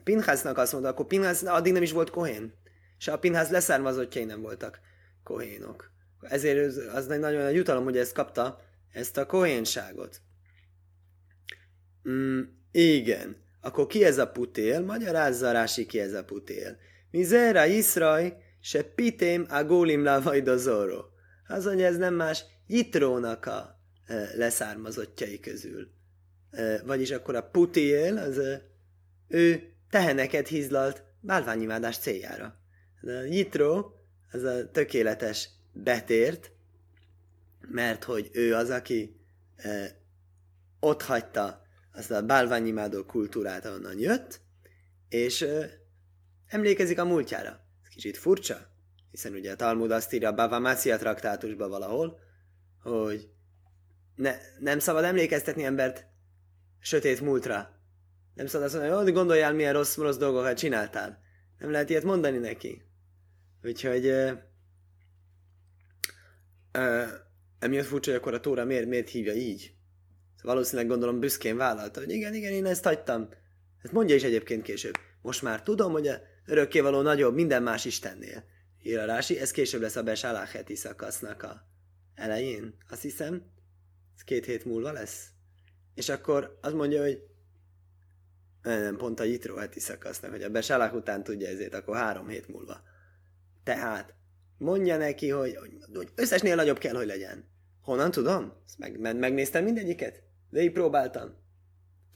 Pinhasznak 0.04 0.58
azt 0.58 0.72
mondta, 0.72 0.90
akkor 0.90 1.06
Pinhász 1.06 1.44
addig 1.44 1.74
nem 1.74 1.82
is 1.82 1.92
volt 1.92 2.10
kohén. 2.10 2.54
És 2.98 3.08
a 3.08 3.20
Pinhász 3.20 3.50
leszármazottjai 3.50 4.24
nem 4.24 4.42
voltak 4.42 4.80
kohénok. 5.24 5.92
Ezért 6.22 6.78
az 6.78 7.08
nagyon 7.08 7.42
nagy 7.42 7.56
jutalom, 7.56 7.84
hogy 7.84 7.98
ezt 7.98 8.14
kapta, 8.14 8.62
ezt 8.92 9.18
a 9.18 9.26
kohénságot. 9.26 10.22
Mm, 12.10 12.42
igen. 12.72 13.46
Akkor 13.62 13.88
ki 13.88 14.04
ez 14.04 14.18
a 14.18 14.32
putél? 14.32 14.82
Magyarázza 14.82 15.52
Rási 15.52 15.86
ki 15.86 16.00
ez 16.00 16.14
a 16.14 16.24
putél. 16.24 16.78
Mizera 17.12 17.66
Iszraj, 17.66 18.38
se 18.60 18.84
pitém 18.84 19.46
a 19.50 19.64
gólim 19.64 20.04
lavajdozorro. 20.04 21.06
Az, 21.48 21.66
hogy 21.66 21.82
ez 21.82 21.98
nem 21.98 22.14
más 22.14 22.46
Jitrónak 22.68 23.46
a 23.46 23.80
e, 24.06 24.30
leszármazottjai 24.36 25.40
közül. 25.40 25.97
Vagyis 26.86 27.12
akkor 27.12 27.36
a 27.36 27.50
putél, 27.50 28.18
az 28.18 28.42
ő 29.28 29.74
teheneket 29.90 30.48
hízlalt 30.48 31.04
bálványimádás 31.20 31.98
céljára. 31.98 32.60
A 33.02 33.10
Jitró 33.10 33.96
az 34.32 34.44
a 34.44 34.72
tökéletes 34.72 35.50
betért, 35.74 36.52
mert 37.60 38.04
hogy 38.04 38.30
ő 38.34 38.56
az, 38.56 38.70
aki 38.70 39.20
ott 40.80 41.02
hagyta 41.02 41.62
azt 41.94 42.12
a 42.12 42.22
bálványimádó 42.22 43.06
kultúrát, 43.06 43.66
ahonnan 43.66 44.00
jött, 44.00 44.40
és 45.10 45.42
e, 45.42 45.70
emlékezik 46.48 47.00
a 47.00 47.06
múltjára. 47.06 47.50
Ez 47.84 47.90
kicsit 47.90 48.18
furcsa, 48.18 48.58
hiszen 49.12 49.34
ugye 49.34 49.52
a 49.52 49.56
Talmud 49.56 49.92
azt 49.92 50.14
írja 50.14 50.30
a 50.30 50.34
Bava 50.34 50.60
Mácia 50.60 50.98
traktátusba 50.98 51.68
valahol, 51.68 52.20
hogy 52.82 53.30
ne, 54.16 54.36
nem 54.60 54.80
szabad 54.80 55.04
emlékeztetni 55.04 55.64
embert 55.64 56.06
sötét 56.80 57.22
múltra. 57.22 57.76
Nem 58.34 58.48
szabad 58.48 58.66
azt 58.66 58.76
mondani, 58.76 59.04
hogy 59.04 59.14
gondoljál, 59.14 59.54
milyen 59.54 59.74
rossz, 59.74 59.98
rossz 59.98 60.18
dolgokat 60.18 60.58
csináltál. 60.58 61.20
Nem 61.60 61.72
lehet 61.72 61.90
ilyet 61.90 62.04
mondani 62.04 62.38
neki. 62.38 62.82
Úgyhogy 63.64 64.06
uh, 64.06 64.32
uh, 66.78 67.08
emiatt 67.60 67.86
furcsa, 67.86 68.12
hogy 68.12 68.20
akkor 68.20 68.34
a 68.34 68.40
Tóra 68.40 68.66
miért, 68.66 68.88
miért 68.88 69.10
hívja 69.10 69.34
így. 69.34 69.72
Valószínűleg 70.42 70.88
gondolom 70.88 71.20
büszkén 71.20 71.58
vállalta, 71.58 72.00
hogy 72.00 72.10
igen, 72.10 72.34
igen, 72.34 72.52
én 72.52 72.66
ezt 72.66 72.84
hagytam. 72.84 73.30
Ezt 73.82 73.94
mondja 73.94 74.16
is 74.16 74.24
egyébként 74.24 74.62
később. 74.62 74.94
Most 75.22 75.42
már 75.42 75.64
tudom, 75.64 75.92
hogy 75.92 76.08
a 76.08 76.22
örökkévaló 76.46 77.02
nagyobb 77.02 77.34
minden 77.34 77.64
más 77.64 77.86
Istennél. 77.86 78.44
Ír 78.84 78.98
a 78.98 79.06
Rási, 79.06 79.40
ez 79.40 79.52
később 79.52 79.82
lesz 79.82 79.96
a 79.96 80.04
Besáláheti 80.04 80.76
szakasznak 80.76 81.44
a 81.44 81.68
elején, 82.16 82.78
azt 82.90 83.02
hiszem. 83.02 83.52
Ez 84.16 84.24
két 84.24 84.46
hét 84.46 84.66
múlva 84.66 84.92
lesz. 84.92 85.28
És 85.98 86.10
akkor 86.10 86.58
azt 86.62 86.74
mondja, 86.74 87.02
hogy 87.02 87.22
nem, 88.62 88.98
pont 88.98 89.20
a 89.20 89.24
Jitro 89.24 89.56
heti 89.56 89.80
szakasznak, 89.80 90.32
hogy 90.32 90.44
a 90.44 90.50
Besálák 90.50 90.94
után 90.94 91.24
tudja 91.24 91.48
ezért, 91.48 91.74
akkor 91.74 91.96
három 91.96 92.28
hét 92.28 92.48
múlva. 92.48 92.82
Tehát 93.64 94.14
mondja 94.58 94.98
neki, 94.98 95.30
hogy, 95.30 95.58
hogy 95.94 96.10
összesnél 96.16 96.56
nagyobb 96.56 96.78
kell, 96.78 96.96
hogy 96.96 97.06
legyen. 97.06 97.46
Honnan 97.82 98.12
tudom? 98.12 98.54
Meg, 98.78 99.00
meg, 99.00 99.18
megnéztem 99.18 99.64
mindegyiket. 99.64 100.22
Végig 100.50 100.72
próbáltam. 100.72 101.36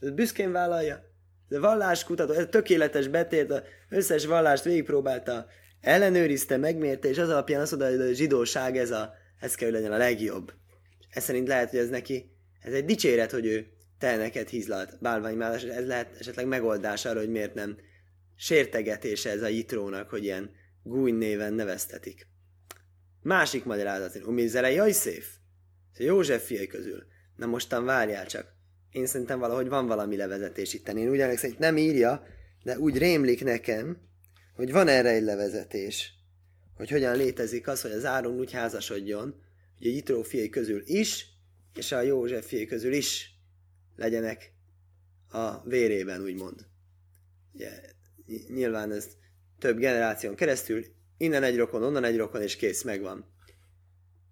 Ez 0.00 0.10
büszkén 0.10 0.52
vállalja. 0.52 1.04
De 1.48 1.58
valláskutató, 1.58 2.32
ez 2.32 2.46
tökéletes 2.50 3.08
betért, 3.08 3.50
az 3.50 3.62
összes 3.88 4.26
vallást 4.26 4.64
végigpróbálta, 4.64 5.46
ellenőrizte, 5.80 6.56
megmérte, 6.56 7.08
és 7.08 7.18
az 7.18 7.28
alapján 7.28 7.60
azt 7.60 7.70
mondta, 7.76 7.90
hogy 7.90 8.10
a 8.10 8.14
zsidóság 8.14 8.76
ez, 8.76 8.90
a, 8.90 9.14
ez 9.40 9.54
kell, 9.54 9.68
hogy 9.68 9.76
legyen 9.76 9.92
a 9.92 9.96
legjobb. 9.96 10.52
Ez 11.10 11.22
szerint 11.22 11.48
lehet, 11.48 11.70
hogy 11.70 11.78
ez 11.78 11.88
neki, 11.88 12.32
ez 12.62 12.72
egy 12.72 12.84
dicséret, 12.84 13.30
hogy 13.30 13.46
ő 13.46 13.66
telneket 13.98 14.48
hízlalt 14.48 14.98
bálványimádás, 15.00 15.62
ez 15.62 15.86
lehet 15.86 16.16
esetleg 16.18 16.46
megoldás 16.46 17.04
arra, 17.04 17.18
hogy 17.18 17.30
miért 17.30 17.54
nem 17.54 17.76
sértegetése 18.36 19.30
ez 19.30 19.42
a 19.42 19.48
jitrónak, 19.48 20.10
hogy 20.10 20.24
ilyen 20.24 20.50
gúj 20.82 21.10
néven 21.10 21.52
neveztetik. 21.52 22.26
Másik 23.22 23.64
magyarázat, 23.64 24.26
Umi 24.26 24.46
Zere 24.46 24.70
Jajszéf, 24.70 25.26
József 25.98 26.46
fiai 26.46 26.66
közül. 26.66 27.04
Na 27.36 27.46
mostan 27.46 27.84
várjál 27.84 28.26
csak. 28.26 28.54
Én 28.90 29.06
szerintem 29.06 29.38
valahogy 29.38 29.68
van 29.68 29.86
valami 29.86 30.16
levezetés 30.16 30.74
itt. 30.74 30.88
Én 30.88 31.10
úgy 31.10 31.20
emlékszem, 31.20 31.50
hogy 31.50 31.58
nem 31.58 31.76
írja, 31.76 32.26
de 32.62 32.78
úgy 32.78 32.98
rémlik 32.98 33.44
nekem, 33.44 33.96
hogy 34.54 34.72
van 34.72 34.88
erre 34.88 35.08
egy 35.08 35.22
levezetés. 35.22 36.14
Hogy 36.76 36.90
hogyan 36.90 37.16
létezik 37.16 37.68
az, 37.68 37.82
hogy 37.82 37.90
az 37.90 38.04
Áron 38.04 38.38
úgy 38.38 38.52
házasodjon, 38.52 39.42
hogy 39.78 39.86
a 39.86 39.90
Jitró 39.90 40.22
fiai 40.22 40.48
közül 40.48 40.82
is, 40.84 41.26
és 41.74 41.92
a 41.92 42.00
József 42.00 42.46
fiai 42.46 42.66
közül 42.66 42.92
is 42.92 43.30
legyenek 43.96 44.52
a 45.28 45.68
vérében, 45.68 46.22
úgymond. 46.22 46.66
Ugye, 47.52 47.80
nyilván 48.48 48.92
ez 48.92 49.08
több 49.58 49.78
generáción 49.78 50.34
keresztül, 50.34 50.84
innen 51.16 51.42
egy 51.42 51.56
rokon, 51.56 51.82
onnan 51.82 52.04
egy 52.04 52.16
rokon, 52.16 52.42
és 52.42 52.56
kész, 52.56 52.82
megvan. 52.82 53.24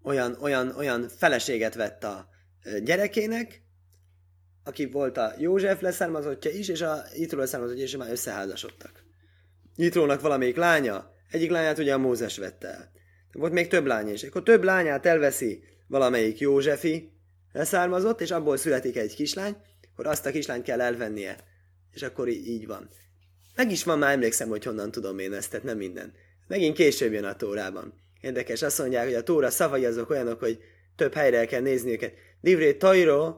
Olyan, 0.03 0.37
olyan, 0.41 0.75
olyan 0.77 1.09
feleséget 1.09 1.75
vett 1.75 2.05
a 2.05 2.29
gyerekének, 2.83 3.63
aki 4.65 4.87
volt 4.87 5.17
a 5.17 5.35
József 5.39 5.81
leszármazottja 5.81 6.51
is, 6.51 6.69
és 6.69 6.81
a 6.81 7.03
Jitról 7.17 7.41
leszármazottja 7.41 7.85
is, 7.85 7.97
már 7.97 8.11
összeházasodtak. 8.11 9.05
Jitrónak 9.77 10.21
valamelyik 10.21 10.57
lánya, 10.57 11.15
egyik 11.31 11.51
lányát 11.51 11.79
ugye 11.79 11.95
a 11.95 11.99
Mózes 11.99 12.39
vette 12.39 12.69
el. 12.69 12.91
Volt 13.33 13.53
még 13.53 13.69
több 13.69 13.87
lánya 13.87 14.13
is. 14.13 14.23
Akkor 14.23 14.43
több 14.43 14.63
lányát 14.63 15.07
elveszi 15.07 15.63
valamelyik 15.87 16.39
Józsefi 16.39 17.13
leszármazott, 17.53 18.21
és 18.21 18.31
abból 18.31 18.57
születik 18.57 18.97
egy 18.97 19.15
kislány, 19.15 19.57
akkor 19.93 20.07
azt 20.07 20.27
a 20.27 20.31
kislányt 20.31 20.65
kell 20.65 20.81
elvennie. 20.81 21.37
És 21.93 22.03
akkor 22.03 22.29
így, 22.29 22.47
így 22.47 22.67
van. 22.67 22.89
Meg 23.55 23.71
is 23.71 23.85
van, 23.85 23.99
már 23.99 24.13
emlékszem, 24.13 24.49
hogy 24.49 24.65
honnan 24.65 24.91
tudom 24.91 25.19
én 25.19 25.33
ezt, 25.33 25.51
tehát 25.51 25.67
nem 25.67 25.77
minden. 25.77 26.13
Megint 26.47 26.77
később 26.77 27.13
jön 27.13 27.25
a 27.25 27.37
Tórában. 27.37 27.95
Érdekes, 28.21 28.63
azt 28.63 28.79
mondják, 28.79 29.05
hogy 29.05 29.15
a 29.15 29.23
Tóra 29.23 29.51
szavai 29.51 29.85
azok 29.85 30.11
olyanok, 30.11 30.39
hogy 30.39 30.59
több 30.97 31.15
helyre 31.15 31.39
el 31.39 31.47
kell 31.47 31.61
nézni 31.61 31.93
őket. 31.93 32.15
Divré 32.41 32.75
tajro, 32.75 33.37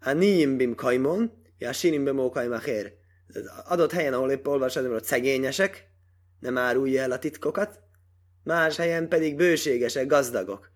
a 0.00 0.14
bim 0.56 0.74
kajmon, 0.74 1.32
sinim 1.72 2.04
bim 2.04 2.30
kajmacher. 2.30 2.92
Adott 3.64 3.92
helyen, 3.92 4.12
ahol 4.12 4.30
épp 4.30 4.46
olvasod, 4.46 4.86
hogy 4.86 5.04
szegényesek, 5.04 5.90
nem 6.40 6.58
árulja 6.58 7.02
el 7.02 7.12
a 7.12 7.18
titkokat, 7.18 7.80
más 8.44 8.76
helyen 8.76 9.08
pedig 9.08 9.36
bőségesek, 9.36 10.06
gazdagok. 10.06 10.70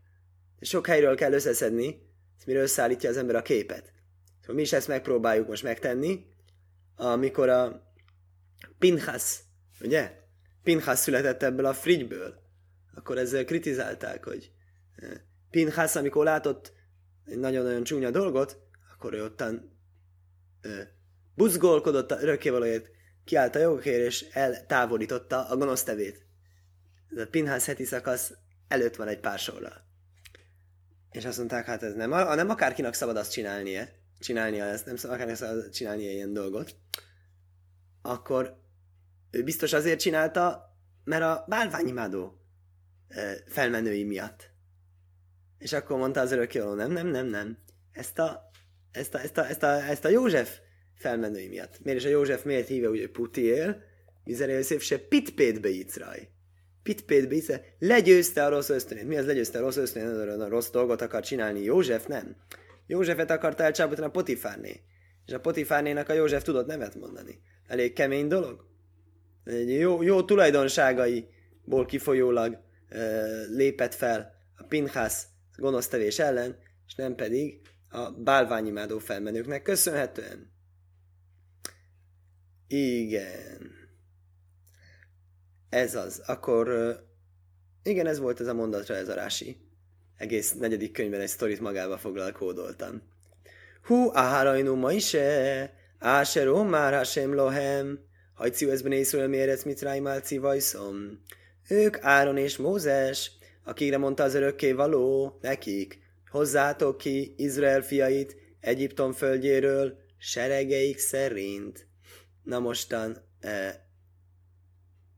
Sok 0.60 0.86
helyről 0.86 1.16
kell 1.16 1.32
összeszedni, 1.32 2.05
mire 2.44 2.60
összeállítja 2.60 3.10
az 3.10 3.16
ember 3.16 3.36
a 3.36 3.42
képet. 3.42 3.92
Szóval 4.40 4.56
mi 4.56 4.62
is 4.62 4.72
ezt 4.72 4.88
megpróbáljuk 4.88 5.48
most 5.48 5.62
megtenni, 5.62 6.26
amikor 6.96 7.48
a 7.48 7.92
Pinchas, 8.78 9.40
ugye? 9.80 10.12
Pinchas 10.62 10.98
született 10.98 11.42
ebből 11.42 11.66
a 11.66 11.74
frigyből, 11.74 12.42
akkor 12.94 13.18
ezzel 13.18 13.44
kritizálták, 13.44 14.24
hogy 14.24 14.50
eh, 14.96 15.10
Pinchas, 15.50 15.96
amikor 15.96 16.24
látott 16.24 16.72
egy 17.24 17.38
nagyon-nagyon 17.38 17.84
csúnya 17.84 18.10
dolgot, 18.10 18.58
akkor 18.92 19.14
ő 19.14 19.24
ottan 19.24 19.78
ö, 20.60 20.80
buzgolkodott 21.34 22.10
a 22.10 22.20
örökkévalóért, 22.20 22.90
kiállt 23.24 23.54
a 23.54 23.58
jogokért, 23.58 24.04
és 24.04 24.26
eltávolította 24.32 25.48
a 25.48 25.56
gonosz 25.56 25.82
tevét. 25.82 26.26
Ez 27.10 27.18
a 27.18 27.26
Pinhas 27.26 27.66
heti 27.66 27.84
szakasz 27.84 28.32
előtt 28.68 28.96
van 28.96 29.08
egy 29.08 29.20
pár 29.20 29.38
sorral. 29.38 29.85
És 31.16 31.24
azt 31.24 31.38
mondták, 31.38 31.66
hát 31.66 31.82
ez 31.82 31.94
nem, 31.94 32.12
a, 32.12 32.34
nem 32.34 32.48
akárkinak 32.48 32.94
szabad 32.94 33.16
azt 33.16 33.32
csinálnia, 33.32 33.88
csinálnia 34.18 34.64
ezt, 34.64 34.86
nem 34.86 34.96
szabad 34.96 35.16
akárkinak 35.16 35.40
szabad 35.40 35.70
csinálnia 35.70 36.10
ilyen 36.10 36.32
dolgot, 36.32 36.76
akkor 38.02 38.60
ő 39.30 39.42
biztos 39.42 39.72
azért 39.72 40.00
csinálta, 40.00 40.76
mert 41.04 41.22
a 41.22 41.44
bálványimádó 41.48 42.40
felmenői 43.46 44.04
miatt. 44.04 44.50
És 45.58 45.72
akkor 45.72 45.98
mondta 45.98 46.20
az 46.20 46.32
örökkévaló, 46.32 46.74
nem, 46.74 46.92
nem, 46.92 47.06
nem, 47.06 47.26
nem. 47.26 47.58
ezt 47.92 48.18
a, 48.18 48.50
ezt 48.92 49.14
a, 49.14 49.20
ezt 49.20 49.36
a, 49.36 49.46
ezt 49.46 49.62
a, 49.62 49.66
ezt 49.66 50.04
a 50.04 50.08
József 50.08 50.58
felmenői 50.94 51.48
miatt. 51.48 51.80
Miért 51.82 51.98
is 51.98 52.04
a 52.04 52.08
József 52.08 52.44
miért 52.44 52.68
hívja 52.68 52.90
úgy, 52.90 52.98
hogy 52.98 53.10
Putiél, 53.10 53.82
Mizerél 54.24 54.62
szép 54.62 54.80
se 54.80 54.98
pitpétbe 54.98 55.68
Icraj. 55.68 56.28
Pitpétbe 56.86 57.34
Icraj. 57.34 57.60
Legyőzte 57.78 58.44
a 58.44 58.48
rossz 58.48 58.68
ösztönét. 58.68 59.06
Mi 59.06 59.16
az 59.16 59.26
legyőzte 59.26 59.58
a 59.58 59.60
rossz 59.60 59.76
ösztönét? 59.76 60.40
A 60.40 60.48
rossz 60.48 60.70
dolgot 60.70 61.00
akar 61.00 61.22
csinálni 61.22 61.62
József? 61.62 62.06
Nem. 62.06 62.36
Józsefet 62.86 63.30
akarta 63.30 63.62
elcsábítani 63.62 64.06
a 64.06 64.10
Potifárné. 64.10 64.80
És 65.26 65.32
a 65.32 65.40
Potifárnénak 65.40 66.08
a 66.08 66.12
József 66.12 66.42
tudott 66.42 66.66
nevet 66.66 66.94
mondani. 66.94 67.40
Elég 67.66 67.92
kemény 67.92 68.28
dolog. 68.28 68.64
Egy 69.44 69.70
jó, 69.70 70.02
jó 70.02 70.22
tulajdonságaiból 70.22 71.86
kifolyólag 71.86 72.58
lépett 73.48 73.94
fel 73.94 74.34
a 74.56 74.62
Pinhász 74.62 75.26
gonosztevés 75.56 76.18
ellen, 76.18 76.56
és 76.86 76.94
nem 76.94 77.14
pedig 77.14 77.60
a 77.88 78.10
bálványimádó 78.10 78.98
felmenőknek 78.98 79.62
köszönhetően. 79.62 80.52
Igen. 82.68 83.74
Ez 85.76 85.94
az. 85.94 86.22
Akkor 86.26 86.96
igen, 87.82 88.06
ez 88.06 88.18
volt 88.18 88.40
ez 88.40 88.46
a 88.46 88.54
mondatra, 88.54 88.94
ez 88.94 89.08
a 89.08 89.14
rási. 89.14 89.56
Egész 90.16 90.52
negyedik 90.52 90.92
könyvben 90.92 91.20
egy 91.20 91.28
sztorit 91.28 91.60
magába 91.60 91.98
foglal, 91.98 92.32
kódoltam. 92.32 93.02
Hú, 93.82 94.10
áhárajnú 94.12 94.74
ma 94.74 94.92
is 94.92 95.16
Áser 95.98 96.48
már 96.48 96.94
Hashem 96.94 97.34
lohem, 97.34 97.98
hajciu 98.34 98.70
ezben 98.70 98.92
észről 98.92 99.28
mérec 99.28 99.64
mit 99.64 99.80
rájmál 99.80 100.20
civajszom. 100.20 101.20
Ők 101.68 101.96
Áron 102.00 102.36
és 102.36 102.56
Mózes, 102.56 103.30
akikre 103.64 103.98
mondta 103.98 104.22
az 104.22 104.34
örökké 104.34 104.72
való, 104.72 105.38
nekik, 105.40 105.98
hozzátok 106.30 106.98
ki 106.98 107.34
Izrael 107.36 107.82
fiait 107.82 108.36
Egyiptom 108.60 109.12
földjéről 109.12 109.98
seregeik 110.18 110.98
szerint. 110.98 111.86
Na 112.42 112.58
mostan, 112.58 113.16
e, 113.40 113.85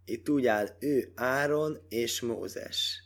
itt 0.09 0.29
úgy 0.29 0.47
áll, 0.47 0.69
ő 0.79 1.13
Áron 1.15 1.79
és 1.89 2.21
Mózes. 2.21 3.03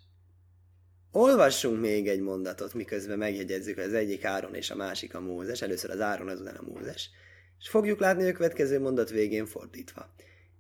Olvassunk 1.13 1.81
még 1.81 2.09
egy 2.09 2.21
mondatot, 2.21 2.75
miközben 2.75 3.19
megjegyezzük, 3.19 3.79
az 3.79 3.95
egyik 3.95 4.25
Áron 4.25 4.55
és 4.55 4.71
a 4.71 4.77
másik 4.77 5.15
a 5.15 5.21
Mózes, 5.21 5.63
először 5.63 5.91
az 5.91 6.01
Áron, 6.01 6.29
azután 6.29 6.55
a 6.55 6.71
Mózes, 6.73 7.11
és 7.61 7.69
fogjuk 7.69 8.01
látni 8.01 8.29
a 8.29 8.33
következő 8.33 8.81
mondat 8.81 9.11
végén 9.11 9.47
fordítva. 9.47 10.15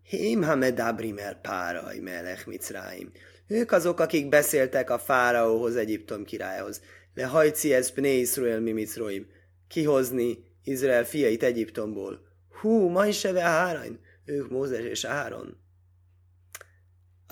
Hém 0.04 0.42
ha 0.42 0.54
medabrim 0.54 1.18
el 1.18 1.34
páraj 1.34 1.98
melech 1.98 2.46
micráim. 2.46 3.10
Ők 3.46 3.72
azok, 3.72 4.00
akik 4.00 4.28
beszéltek 4.28 4.90
a 4.90 4.98
fáraóhoz, 4.98 5.76
Egyiptom 5.76 6.24
királyhoz. 6.24 6.80
Le 7.14 7.24
hajci 7.24 7.72
ez 7.72 7.92
pné 7.92 8.18
Israel 8.18 8.60
mi 8.60 8.72
microim. 8.72 9.26
Kihozni 9.68 10.38
Izrael 10.64 11.04
fiait 11.04 11.42
Egyiptomból. 11.42 12.20
Hú, 12.60 12.88
ma 12.88 13.06
is 13.06 13.24
eve 13.24 13.42
Árain. 13.42 14.00
Ők 14.24 14.50
Mózes 14.50 14.84
és 14.84 15.04
Áron. 15.04 15.61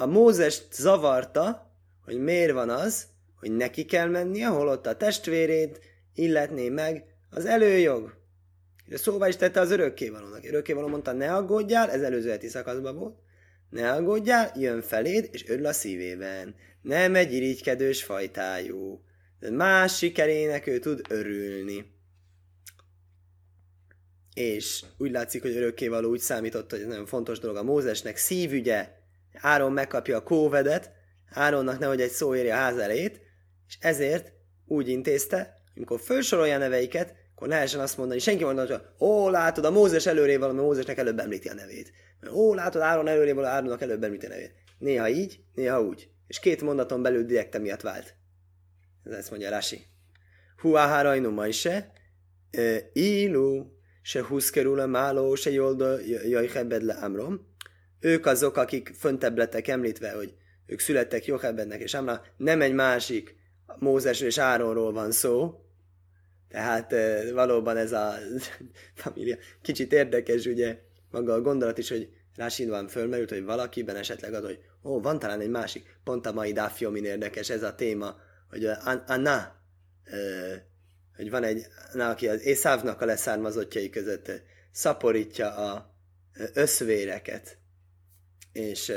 A 0.01 0.07
Mózes 0.07 0.63
zavarta, 0.73 1.75
hogy 2.05 2.19
miért 2.19 2.53
van 2.53 2.71
az, 2.71 3.07
hogy 3.35 3.57
neki 3.57 3.85
kell 3.85 4.09
mennie, 4.09 4.47
holott 4.47 4.87
a 4.87 4.97
testvérét 4.97 5.81
illetné 6.15 6.69
meg 6.69 7.05
az 7.31 7.45
előjog. 7.45 8.15
És 8.87 9.01
szóval 9.01 9.29
is 9.29 9.37
tette 9.37 9.61
az 9.61 9.71
örökkévalónak. 9.71 10.45
Örökkévaló 10.45 10.87
mondta, 10.87 11.13
ne 11.13 11.35
aggódjál, 11.35 11.91
ez 11.91 12.03
előző 12.03 12.31
heti 12.31 12.49
szakaszban 12.49 12.97
volt, 12.97 13.19
ne 13.71 13.93
aggódjál, 13.93 14.53
jön 14.57 14.83
feléd, 14.83 15.29
és 15.33 15.49
örül 15.49 15.67
a 15.67 15.73
szívében. 15.73 16.55
Nem 16.83 17.15
egy 17.15 17.33
irigykedős 17.33 18.05
fajtájú. 18.05 19.05
De 19.41 19.51
más 19.51 19.97
sikerének 19.97 20.67
ő 20.67 20.79
tud 20.79 21.01
örülni. 21.09 21.93
És 24.35 24.85
úgy 24.99 25.11
látszik, 25.11 25.43
hogy 25.43 25.57
örökkévaló 25.57 26.11
úgy 26.11 26.21
számított, 26.21 26.71
hogy 26.71 26.81
ez 26.81 26.87
nagyon 26.87 27.07
fontos 27.07 27.39
dolog 27.39 27.57
a 27.57 27.63
Mózesnek 27.63 28.17
szívügye. 28.17 28.99
Áron 29.40 29.72
megkapja 29.72 30.16
a 30.16 30.22
kóvedet, 30.22 30.90
Áronnak 31.31 31.79
nehogy 31.79 32.00
egy 32.00 32.11
szó 32.11 32.35
érje 32.35 32.55
a 32.55 32.57
ház 32.57 32.79
elét, 32.79 33.20
és 33.68 33.76
ezért 33.81 34.33
úgy 34.66 34.88
intézte, 34.88 35.55
amikor 35.76 36.00
felsorolja 36.00 36.55
a 36.55 36.59
neveiket, 36.59 37.14
akkor 37.35 37.48
lehessen 37.48 37.81
azt 37.81 37.96
mondani, 37.96 38.20
senki 38.20 38.44
mondta, 38.44 38.66
hogy 38.66 38.81
ó, 38.98 39.29
látod, 39.29 39.64
a 39.64 39.70
Mózes 39.70 40.07
előrébb 40.07 40.40
valami 40.40 40.61
Mózesnek 40.61 40.98
előbb 40.98 41.18
említi 41.18 41.48
a 41.48 41.55
nevét. 41.55 41.92
Ó, 42.33 42.55
látod, 42.55 42.83
Áron 42.83 43.09
előrébb 43.09 43.35
valami 43.35 43.55
Áronnak 43.55 43.83
előbb 43.83 44.05
említi 44.05 44.26
a 44.26 44.29
nevét. 44.29 44.55
Néha 44.79 45.09
így, 45.09 45.40
néha 45.55 45.83
úgy. 45.83 46.09
És 46.26 46.40
két 46.40 46.62
mondaton 46.62 47.03
belül 47.03 47.24
direkt 47.24 47.59
miatt 47.59 47.81
vált. 47.81 48.14
Ez 49.05 49.12
ezt 49.12 49.31
mondja 49.31 49.50
Rasi. 49.50 49.87
Hua 50.57 50.81
harajnu 50.81 51.31
majse, 51.31 51.92
ilu, 52.92 53.64
se 54.03 54.24
huszkerul 54.24 54.81
a 54.81 54.87
máló, 54.87 55.35
se 55.35 55.50
jolda 55.50 55.98
jajhebed 56.29 56.83
le 56.83 56.92
amrom. 56.92 57.50
Ők 58.01 58.27
azok, 58.27 58.57
akik 58.57 58.93
föntebb 58.99 59.39
lettek 59.39 59.69
említve, 59.69 60.13
hogy 60.13 60.35
ők 60.67 60.81
születtek 60.81 61.27
Jochebednek 61.27 61.81
és 61.81 61.95
Amra, 61.95 62.23
nem 62.37 62.61
egy 62.61 62.73
másik 62.73 63.37
Mózes 63.79 64.21
és 64.21 64.39
Áronról 64.39 64.93
van 64.93 65.11
szó, 65.11 65.61
tehát 66.49 66.95
valóban 67.33 67.77
ez 67.77 67.93
a 67.93 68.15
família 68.95 69.37
kicsit 69.63 69.93
érdekes, 69.93 70.45
ugye 70.45 70.79
maga 71.11 71.33
a 71.33 71.41
gondolat 71.41 71.79
is, 71.79 71.89
hogy 71.89 72.09
Rásidván 72.37 72.89
fölmerült, 72.89 73.31
hogy 73.31 73.45
valakiben 73.45 73.97
esetleg 73.97 74.35
az, 74.35 74.45
hogy 74.45 74.59
ó, 74.85 75.01
van 75.01 75.19
talán 75.19 75.41
egy 75.41 75.49
másik, 75.49 75.99
pont 76.05 76.27
a 76.27 76.33
mai 76.33 76.53
Dafiomin 76.53 77.05
érdekes 77.05 77.51
ez 77.51 77.63
a 77.63 77.75
téma, 77.75 78.17
hogy 78.51 78.69
Anna, 79.07 79.55
hogy 81.17 81.31
van 81.31 81.45
egy, 81.45 81.67
na, 81.93 82.09
aki 82.09 82.29
az 82.29 82.43
Észávnak 82.43 83.01
a 83.01 83.05
leszármazottjai 83.05 83.91
között 83.91 84.33
szaporítja 84.73 85.55
a 85.55 85.95
összvéreket, 86.55 87.59
és 88.53 88.93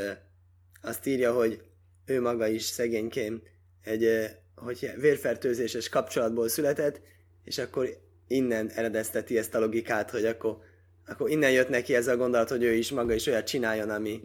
azt 0.82 1.06
írja, 1.06 1.34
hogy 1.34 1.62
ő 2.06 2.22
maga 2.22 2.48
is 2.48 2.64
szegénykém 2.64 3.42
egy 3.82 4.32
hogy 4.56 4.92
vérfertőzéses 4.98 5.90
kapcsolatból 5.90 6.50
született, 6.50 7.02
és 7.44 7.58
akkor 7.58 7.98
innen 8.28 8.70
eredezteti 8.70 9.38
ezt 9.38 9.56
a 9.56 9.60
logikát, 9.60 10.10
hogy 10.10 10.26
akkor, 10.26 10.58
akkor 11.06 11.30
innen 11.30 11.52
jött 11.52 11.70
neki 11.70 11.96
ez 11.96 12.08
a 12.08 12.18
gondolat, 12.18 12.50
hogy 12.50 12.64
ő 12.64 12.74
is 12.74 12.92
maga 12.92 13.14
is 13.14 13.28
olyat 13.28 13.48
csináljon, 13.48 13.90
ami 13.90 14.22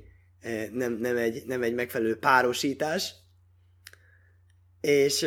nem, 0.72 0.92
nem, 0.92 1.16
egy, 1.16 1.42
nem 1.46 1.62
egy 1.62 1.74
megfelelő 1.74 2.16
párosítás. 2.16 3.14
És 4.80 5.22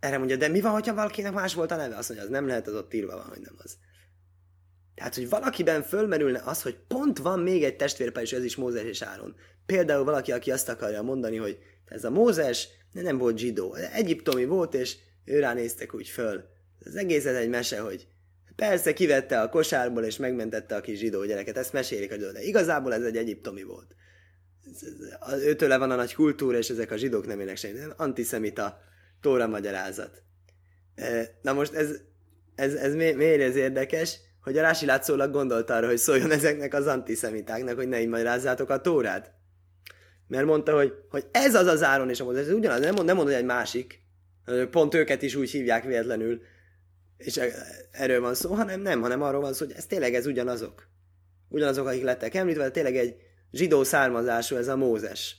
erre 0.00 0.18
mondja, 0.18 0.36
de 0.36 0.48
mi 0.48 0.60
van, 0.60 0.72
hogyha 0.72 0.94
valakinek 0.94 1.32
más 1.32 1.54
volt 1.54 1.70
a 1.70 1.76
neve? 1.76 1.96
Azt 1.96 2.08
mondja, 2.08 2.26
az 2.26 2.32
nem 2.32 2.46
lehet, 2.46 2.66
az 2.66 2.74
ott 2.74 2.94
írva 2.94 3.16
van, 3.16 3.26
hogy 3.26 3.40
nem 3.40 3.54
az. 3.58 3.76
Tehát, 4.98 5.14
hogy 5.14 5.28
valakiben 5.28 5.82
fölmerülne 5.82 6.42
az, 6.44 6.62
hogy 6.62 6.76
pont 6.88 7.18
van 7.18 7.40
még 7.40 7.64
egy 7.64 7.76
testvérpár, 7.76 8.22
és 8.22 8.32
ez 8.32 8.44
is 8.44 8.56
Mózes 8.56 8.84
és 8.84 9.02
Áron. 9.02 9.36
Például 9.66 10.04
valaki, 10.04 10.32
aki 10.32 10.50
azt 10.50 10.68
akarja 10.68 11.02
mondani, 11.02 11.36
hogy 11.36 11.58
ez 11.84 12.04
a 12.04 12.10
Mózes 12.10 12.68
nem 12.92 13.18
volt 13.18 13.38
zsidó, 13.38 13.74
egyiptomi 13.74 14.44
volt, 14.44 14.74
és 14.74 14.96
ő 15.24 15.38
ránéztek 15.38 15.94
úgy 15.94 16.08
föl. 16.08 16.44
Az 16.84 16.96
egész 16.96 17.24
ez 17.24 17.36
egy 17.36 17.48
mese, 17.48 17.80
hogy 17.80 18.06
persze 18.56 18.92
kivette 18.92 19.40
a 19.40 19.48
kosárból, 19.48 20.04
és 20.04 20.16
megmentette 20.16 20.76
a 20.76 20.80
kis 20.80 20.98
zsidó 20.98 21.24
gyereket, 21.24 21.56
ezt 21.56 21.72
mesélik, 21.72 22.10
hogy 22.10 22.20
de 22.20 22.42
igazából 22.42 22.94
ez 22.94 23.02
egy 23.02 23.16
egyiptomi 23.16 23.62
volt. 23.62 23.94
Őtőle 25.44 25.78
van 25.78 25.90
a 25.90 25.96
nagy 25.96 26.14
kultúra, 26.14 26.58
és 26.58 26.70
ezek 26.70 26.90
a 26.90 26.96
zsidók 26.96 27.26
nem 27.26 27.40
ének 27.40 27.56
semmi. 27.56 27.78
Antiszemita 27.96 28.80
tóra 29.20 29.46
magyarázat. 29.46 30.22
Na 31.42 31.52
most 31.52 31.72
ez, 31.72 31.90
ez, 32.54 32.74
ez 32.74 32.94
mi, 32.94 33.12
miért 33.12 33.40
ez 33.40 33.56
érdekes? 33.56 34.26
Hogy 34.48 34.58
a 34.58 34.62
Rási 34.62 34.86
látszólag 34.86 35.30
gondolta 35.32 35.74
arra, 35.74 35.86
hogy 35.86 35.98
szóljon 35.98 36.30
ezeknek 36.30 36.74
az 36.74 36.86
antiszemitáknak, 36.86 37.76
hogy 37.76 37.88
ne 37.88 38.00
így 38.00 38.08
magyarázzátok 38.08 38.70
a 38.70 38.80
tórát. 38.80 39.32
Mert 40.26 40.44
mondta, 40.44 40.74
hogy, 40.74 40.92
hogy 41.08 41.26
ez 41.30 41.54
az 41.54 41.66
az 41.66 41.82
Áron 41.82 42.10
és 42.10 42.20
a 42.20 42.24
Mózes, 42.24 42.46
ez 42.46 42.52
ugyanaz, 42.52 42.80
nem 42.80 42.94
mond, 42.94 43.06
nem 43.06 43.16
mond, 43.16 43.28
hogy 43.28 43.36
egy 43.36 43.44
másik. 43.44 44.02
Pont 44.70 44.94
őket 44.94 45.22
is 45.22 45.34
úgy 45.34 45.50
hívják 45.50 45.84
véletlenül, 45.84 46.40
és 47.16 47.36
e, 47.36 47.48
erről 47.90 48.20
van 48.20 48.34
szó, 48.34 48.54
hanem 48.54 48.80
nem, 48.80 49.00
hanem 49.00 49.22
arról 49.22 49.40
van 49.40 49.52
szó, 49.52 49.66
hogy 49.66 49.74
ez 49.76 49.86
tényleg 49.86 50.14
ez 50.14 50.26
ugyanazok. 50.26 50.88
Ugyanazok, 51.48 51.86
akik 51.86 52.02
lettek 52.02 52.34
említve, 52.34 52.70
tényleg 52.70 52.96
egy 52.96 53.16
zsidó 53.52 53.84
származású 53.84 54.56
ez 54.56 54.68
a 54.68 54.76
Mózes. 54.76 55.36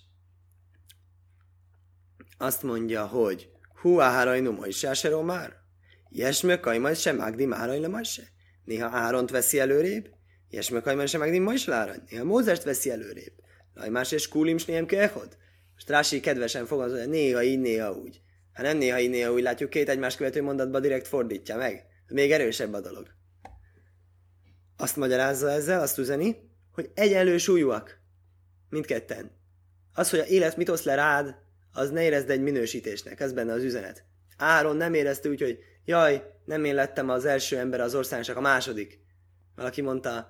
Azt 2.38 2.64
mondja, 2.64 3.06
hogy 3.06 3.50
Hu 3.82 4.00
áharajnu 4.00 4.52
majsáseró 4.52 5.22
már? 5.22 5.54
Jesme 6.10 6.60
kajmaj 6.60 6.96
sem 6.96 7.16
mágdi 7.16 7.46
márajla 7.46 7.88
majse? 7.88 8.38
Néha 8.70 8.90
Áront 8.98 9.30
veszi 9.30 9.60
előrébb, 9.60 10.10
Jesme 10.50 10.82
kajmaj 10.82 11.06
sem 11.06 11.20
mágdi 11.20 11.40
majslára? 11.40 11.94
Néha 12.10 12.24
Mózest 12.24 12.64
veszi 12.64 12.92
előrébb. 12.92 13.34
Laj 13.74 13.90
más 13.90 14.12
és 14.12 14.28
kulim 14.28 14.58
sniem 14.58 14.86
kehod? 14.86 15.38
Most 15.74 15.90
Rási 15.90 16.20
kedvesen 16.20 16.66
fogalmaz, 16.66 17.00
hogy 17.00 17.10
néha 17.10 17.44
így, 17.44 17.60
néha 17.60 17.92
úgy. 17.94 18.22
Hát 18.54 18.66
nem 18.66 18.78
néha 18.78 19.00
így, 19.00 19.10
néha 19.10 19.32
úgy 19.32 19.42
látjuk, 19.42 19.70
két 19.70 19.90
egymás 19.90 20.16
követő 20.16 20.42
mondatba 20.42 20.80
direkt 20.80 21.08
fordítja 21.08 21.58
meg. 21.58 21.86
Még 22.08 22.32
erősebb 22.32 22.74
a 22.74 22.80
dolog. 22.80 23.08
Azt 24.78 24.96
magyarázza 24.96 25.52
ezzel, 25.52 25.82
azt 25.82 25.98
üzeni, 25.98 26.36
hogy 26.72 26.92
egyenlő 26.94 27.38
súlyúak. 27.38 28.00
Mindketten. 28.70 29.32
Az, 29.94 30.10
hogy 30.10 30.20
a 30.20 30.26
élet 30.26 30.58
mit 30.58 30.70
osz 30.70 30.84
le 30.84 30.96
rád, 30.96 31.36
az 31.72 31.90
ne 31.90 32.04
érezd 32.04 32.30
egy 32.30 32.42
minősítésnek, 32.42 33.20
ez 33.20 33.34
benne 33.34 33.54
az 33.54 33.64
üzenet. 33.64 34.04
Áron 34.38 34.78
nem 34.78 34.94
érezte 34.94 35.30
úgy, 35.30 35.42
hogy 35.42 35.60
jaj, 35.90 36.24
nem 36.46 36.64
én 36.64 36.76
lettem 36.76 37.10
az 37.10 37.26
első 37.26 37.58
ember 37.58 37.82
az 37.82 37.96
országnak, 37.96 38.28
csak 38.28 38.38
a 38.38 38.42
második. 38.42 39.00
Valaki 39.56 39.82
mondta, 39.82 40.30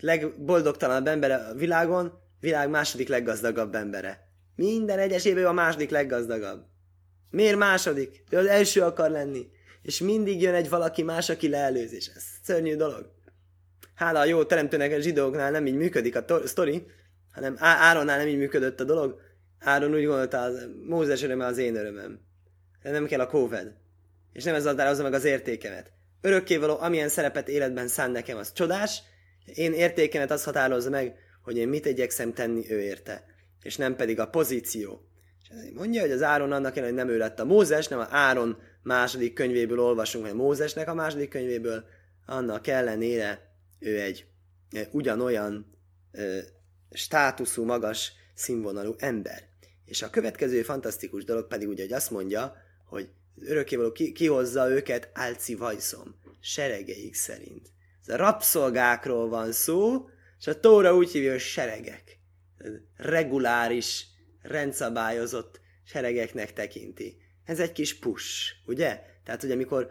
legboldogtalanabb 0.00 1.06
ember 1.06 1.30
a 1.30 1.54
világon, 1.54 2.12
világ 2.40 2.70
második 2.70 3.08
leggazdagabb 3.08 3.74
embere. 3.74 4.26
Minden 4.54 4.98
egyes 4.98 5.24
évben 5.24 5.46
a 5.46 5.52
második 5.52 5.90
leggazdagabb. 5.90 6.64
Miért 7.30 7.56
második? 7.56 8.22
Ő 8.30 8.36
az 8.36 8.46
első 8.46 8.82
akar 8.82 9.10
lenni. 9.10 9.46
És 9.82 10.00
mindig 10.00 10.42
jön 10.42 10.54
egy 10.54 10.68
valaki 10.68 11.02
más, 11.02 11.28
aki 11.28 11.48
leelőzés. 11.48 12.06
Ez 12.06 12.24
szörnyű 12.42 12.76
dolog. 12.76 13.10
Hála 13.94 14.18
a 14.18 14.24
jó 14.24 14.44
teremtőnek 14.44 14.92
a 14.92 15.00
zsidóknál 15.00 15.50
nem 15.50 15.66
így 15.66 15.76
működik 15.76 16.16
a 16.16 16.24
sztori, 16.44 16.86
hanem 17.32 17.56
Áronnál 17.58 18.18
nem 18.18 18.26
így 18.26 18.38
működött 18.38 18.80
a 18.80 18.84
dolog. 18.84 19.20
Áron 19.58 19.94
úgy 19.94 20.04
gondolta, 20.04 20.40
az 20.40 20.68
Mózes 20.86 21.22
öröme 21.22 21.46
az 21.46 21.58
én 21.58 21.76
örömem. 21.76 22.20
De 22.82 22.90
nem 22.90 23.06
kell 23.06 23.20
a 23.20 23.26
kóved. 23.26 23.86
És 24.32 24.44
nem 24.44 24.54
ez 24.54 24.64
határozza 24.64 25.02
meg 25.02 25.12
az 25.12 25.24
értékemet. 25.24 25.92
Örökkévaló, 26.20 26.78
amilyen 26.80 27.08
szerepet 27.08 27.48
életben 27.48 27.88
szán 27.88 28.10
nekem, 28.10 28.36
az 28.36 28.52
csodás. 28.52 29.02
Én 29.44 29.72
értékemet 29.72 30.30
az 30.30 30.44
határozza 30.44 30.90
meg, 30.90 31.16
hogy 31.42 31.56
én 31.56 31.68
mit 31.68 31.86
igyekszem 31.86 32.32
tenni 32.32 32.70
ő 32.70 32.80
érte. 32.80 33.24
És 33.62 33.76
nem 33.76 33.96
pedig 33.96 34.20
a 34.20 34.28
pozíció. 34.28 35.08
És 35.42 35.48
ezért 35.48 35.74
mondja, 35.74 36.00
hogy 36.00 36.10
az 36.10 36.22
Áron 36.22 36.52
annak 36.52 36.78
hogy 36.78 36.94
nem 36.94 37.08
ő 37.08 37.16
lett 37.16 37.40
a 37.40 37.44
Mózes, 37.44 37.88
nem 37.88 37.98
az 37.98 38.06
Áron 38.10 38.58
második 38.82 39.34
könyvéből 39.34 39.80
olvasunk, 39.80 40.24
vagy 40.24 40.34
Mózesnek 40.34 40.88
a 40.88 40.94
második 40.94 41.28
könyvéből, 41.28 41.84
annak 42.26 42.66
ellenére 42.66 43.52
ő 43.78 44.00
egy 44.00 44.26
ugyanolyan 44.90 45.78
e, 46.12 46.22
státuszú, 46.90 47.64
magas 47.64 48.12
színvonalú 48.34 48.94
ember. 48.98 49.42
És 49.84 50.02
a 50.02 50.10
következő 50.10 50.62
fantasztikus 50.62 51.24
dolog 51.24 51.46
pedig 51.46 51.68
ugye, 51.68 51.82
hogy 51.82 51.92
azt 51.92 52.10
mondja, 52.10 52.56
hogy 52.86 53.08
örökkévaló 53.40 53.92
ki, 53.92 54.12
kihozza 54.12 54.70
őket 54.70 55.10
álci 55.12 55.54
vajszom, 55.54 56.14
seregeik 56.40 57.14
szerint. 57.14 57.70
Ez 58.06 58.14
a 58.14 58.16
rabszolgákról 58.16 59.28
van 59.28 59.52
szó, 59.52 60.08
és 60.38 60.46
a 60.46 60.60
Tóra 60.60 60.96
úgy 60.96 61.10
hívja, 61.10 61.30
hogy 61.30 61.40
seregek. 61.40 62.18
Reguláris, 62.96 64.06
rendszabályozott 64.42 65.60
seregeknek 65.84 66.52
tekinti. 66.52 67.16
Ez 67.44 67.60
egy 67.60 67.72
kis 67.72 67.98
push, 67.98 68.26
ugye? 68.66 69.00
Tehát, 69.24 69.40
hogy 69.40 69.50
amikor 69.50 69.90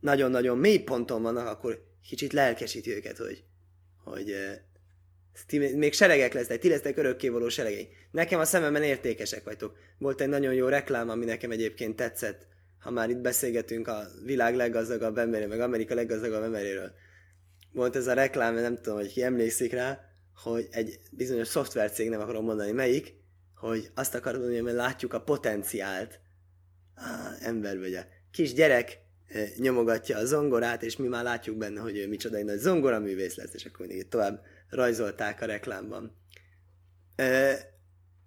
nagyon-nagyon 0.00 0.58
mély 0.58 0.78
ponton 0.78 1.22
vannak, 1.22 1.46
akkor 1.46 1.84
kicsit 2.08 2.32
lelkesíti 2.32 2.90
őket, 2.94 3.16
hogy, 3.16 3.44
hogy 4.04 4.34
ti 5.46 5.58
még 5.58 5.92
seregek 5.92 6.32
lesznek, 6.32 6.58
ti 6.58 6.68
lesznek 6.68 6.96
örökkévaló 6.96 7.48
seregei. 7.48 7.88
Nekem 8.10 8.40
a 8.40 8.44
szememben 8.44 8.82
értékesek 8.82 9.44
vagytok. 9.44 9.76
Volt 9.98 10.20
egy 10.20 10.28
nagyon 10.28 10.54
jó 10.54 10.68
reklám, 10.68 11.08
ami 11.08 11.24
nekem 11.24 11.50
egyébként 11.50 11.96
tetszett, 11.96 12.46
ha 12.84 12.90
már 12.90 13.10
itt 13.10 13.18
beszélgetünk 13.18 13.88
a 13.88 14.06
világ 14.24 14.56
leggazdagabb 14.56 15.18
emberéről, 15.18 15.48
meg 15.48 15.60
Amerika 15.60 15.94
leggazdagabb 15.94 16.42
emberéről. 16.42 16.92
Volt 17.72 17.96
ez 17.96 18.06
a 18.06 18.12
reklám, 18.12 18.54
nem 18.54 18.76
tudom, 18.76 18.98
hogy 18.98 19.12
ki 19.12 19.22
emlékszik 19.22 19.72
rá, 19.72 20.00
hogy 20.42 20.68
egy 20.70 21.00
bizonyos 21.10 21.48
szoftvercég, 21.48 22.08
nem 22.08 22.20
akarom 22.20 22.44
mondani 22.44 22.72
melyik, 22.72 23.14
hogy 23.54 23.90
azt 23.94 24.14
akarod 24.14 24.40
mondani, 24.40 24.62
hogy 24.62 24.72
látjuk 24.72 25.12
a 25.12 25.22
potenciált. 25.22 26.20
Ah, 26.94 27.46
ember 27.46 27.78
vagy 27.78 27.98
Kis 28.30 28.54
gyerek 28.54 28.98
nyomogatja 29.56 30.18
a 30.18 30.24
zongorát, 30.24 30.82
és 30.82 30.96
mi 30.96 31.08
már 31.08 31.24
látjuk 31.24 31.56
benne, 31.56 31.80
hogy 31.80 31.96
ő 31.96 32.08
micsoda 32.08 32.36
egy 32.36 32.44
nagy 32.44 32.58
zongoraművész 32.58 33.36
lesz, 33.36 33.54
és 33.54 33.64
akkor 33.64 33.86
mindig 33.86 34.08
tovább 34.08 34.44
rajzolták 34.68 35.40
a 35.40 35.46
reklámban. 35.46 36.16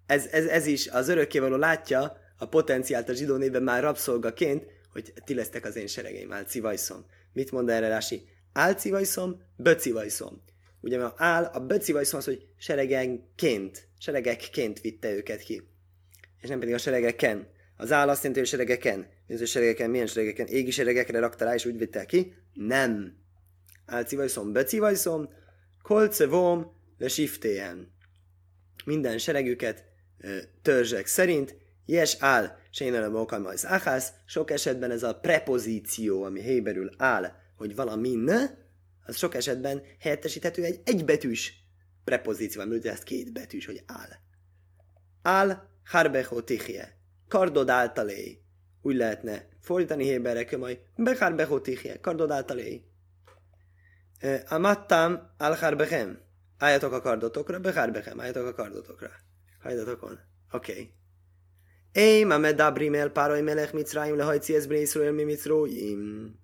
Ez, 0.06 0.26
ez, 0.26 0.46
ez 0.46 0.66
is 0.66 0.88
az 0.88 1.08
örökkévaló 1.08 1.56
látja 1.56 2.26
a 2.38 2.46
potenciált 2.46 3.08
a 3.08 3.12
zsidó 3.12 3.36
néven 3.36 3.62
már 3.62 3.82
rabszolgaként, 3.82 4.66
hogy 4.92 5.12
ti 5.24 5.34
lesztek 5.34 5.64
az 5.64 5.76
én 5.76 5.86
seregeim, 5.86 6.32
álcivajszom. 6.32 7.04
Mit 7.32 7.50
mond 7.50 7.68
erre 7.68 7.88
Rási? 7.88 8.28
Álcivajszom, 8.52 9.42
böcivajszom. 9.56 10.42
Ugye 10.80 10.98
mert 10.98 11.14
áll, 11.16 11.44
a 11.44 11.60
böcivajszom 11.60 12.18
az, 12.18 12.24
hogy 12.24 12.46
seregenként, 12.58 13.88
seregekként 13.98 14.80
vitte 14.80 15.10
őket 15.10 15.40
ki. 15.40 15.68
És 16.40 16.48
nem 16.48 16.58
pedig 16.58 16.74
a 16.74 16.78
seregeken. 16.78 17.48
Az 17.76 17.92
áll 17.92 18.08
azt 18.08 18.18
jelenti, 18.18 18.38
hogy 18.38 18.48
seregeken. 18.48 19.06
Néző 19.26 19.44
seregeken, 19.44 19.90
milyen 19.90 20.06
seregeken? 20.06 20.46
Égi 20.46 20.70
seregekre 20.70 21.18
rakta 21.18 21.44
rá, 21.44 21.54
és 21.54 21.64
úgy 21.64 21.78
vitte 21.78 22.04
ki? 22.04 22.34
Nem. 22.52 23.16
Álcivajszom, 23.86 24.52
böcivajszom, 24.52 25.28
kolcevom, 25.82 26.76
le. 26.98 27.74
Minden 28.84 29.18
seregüket 29.18 29.84
törzsek 30.62 31.06
szerint, 31.06 31.56
Yes 31.90 32.16
áll, 32.20 32.58
sénelem 32.70 33.14
okamajsz 33.14 33.64
áhász, 33.64 34.12
sok 34.26 34.50
esetben 34.50 34.90
ez 34.90 35.02
a 35.02 35.14
prepozíció, 35.14 36.22
ami 36.22 36.40
héberül 36.40 36.90
áll, 36.96 37.32
hogy 37.56 37.74
valamin, 37.74 38.30
az 39.06 39.16
sok 39.16 39.34
esetben 39.34 39.82
helyettesíthető 39.98 40.64
egy 40.64 40.80
egybetűs 40.84 41.52
prepozíció, 42.04 42.62
ami 42.62 42.76
ugye 42.76 42.90
ezt 42.90 43.02
két 43.02 43.32
betűs, 43.32 43.66
hogy 43.66 43.82
áll. 43.86 44.08
Áll, 45.22 45.68
harbecho 45.84 46.42
tichje, 46.42 46.96
kardod 47.28 47.68
általé. 47.68 48.42
Úgy 48.82 48.96
lehetne 48.96 49.48
fordítani 49.60 50.04
héberre, 50.04 50.44
kömaj, 50.44 50.80
beharbecho 50.96 51.60
tichje, 51.60 52.00
kardod 52.00 52.30
általé. 52.30 52.84
Amattam 54.48 55.30
al 55.38 55.54
harbechem. 55.54 56.20
Álljatok 56.58 56.92
a 56.92 57.00
kardotokra, 57.00 57.60
beharbechem, 57.60 58.20
álljatok 58.20 58.46
a 58.46 58.54
kardotokra. 58.54 59.10
Hajdatokon. 59.60 60.18
Oké. 60.50 60.72
Okay. 60.72 60.96
Éjm, 61.92 62.30
a 62.30 62.38
medabrim 62.38 62.94
el 62.94 63.10
párai 63.10 63.40
melech 63.40 63.72
micráim 63.72 64.16
lehajci 64.16 64.54
ez 64.54 64.66
mi 64.66 65.24
micróim. 65.24 66.34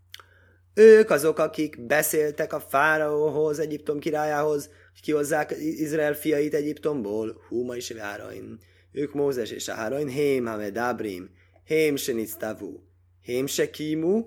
Ők 0.75 1.11
azok, 1.11 1.39
akik 1.39 1.87
beszéltek 1.87 2.53
a 2.53 2.61
fáraóhoz, 2.61 3.59
Egyiptom 3.59 3.99
királyához, 3.99 4.71
hogy 4.93 5.01
kihozzák 5.03 5.55
Izrael 5.61 6.15
fiait 6.15 6.55
Egyiptomból, 6.55 7.43
húma 7.49 7.77
is 7.77 7.93
várain. 7.93 8.59
Ők 8.93 9.13
Mózes 9.13 9.51
és 9.51 9.69
Árain, 9.69 10.09
hém, 10.09 10.47
ha 10.47 10.57
medabrim, 10.57 11.31
hém 11.65 11.97
se 11.97 12.13
nictavu, 12.13 12.81
hém 13.23 13.47
se 13.47 13.71
kímu, 13.71 14.25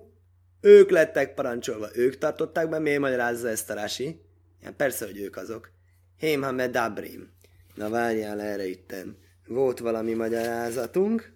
ők 0.62 0.90
lettek 0.90 1.34
parancsolva, 1.34 1.88
ők 1.94 2.18
tartották 2.18 2.70
be, 2.70 2.80
miért 2.80 3.00
magyarázza 3.00 3.50
ezt 3.50 3.70
a 3.70 3.74
rási? 3.74 4.22
Ja, 4.64 4.74
persze, 4.78 5.06
hogy 5.06 5.20
ők 5.20 5.38
azok. 5.38 5.72
Hém, 6.20 6.42
ha 6.42 6.52
medabrim. 6.52 7.30
Na 7.76 7.90
várjál 7.90 8.42
erre 8.42 8.68
itten 8.68 9.18
volt 9.48 9.80
valami 9.80 10.14
magyarázatunk. 10.14 11.36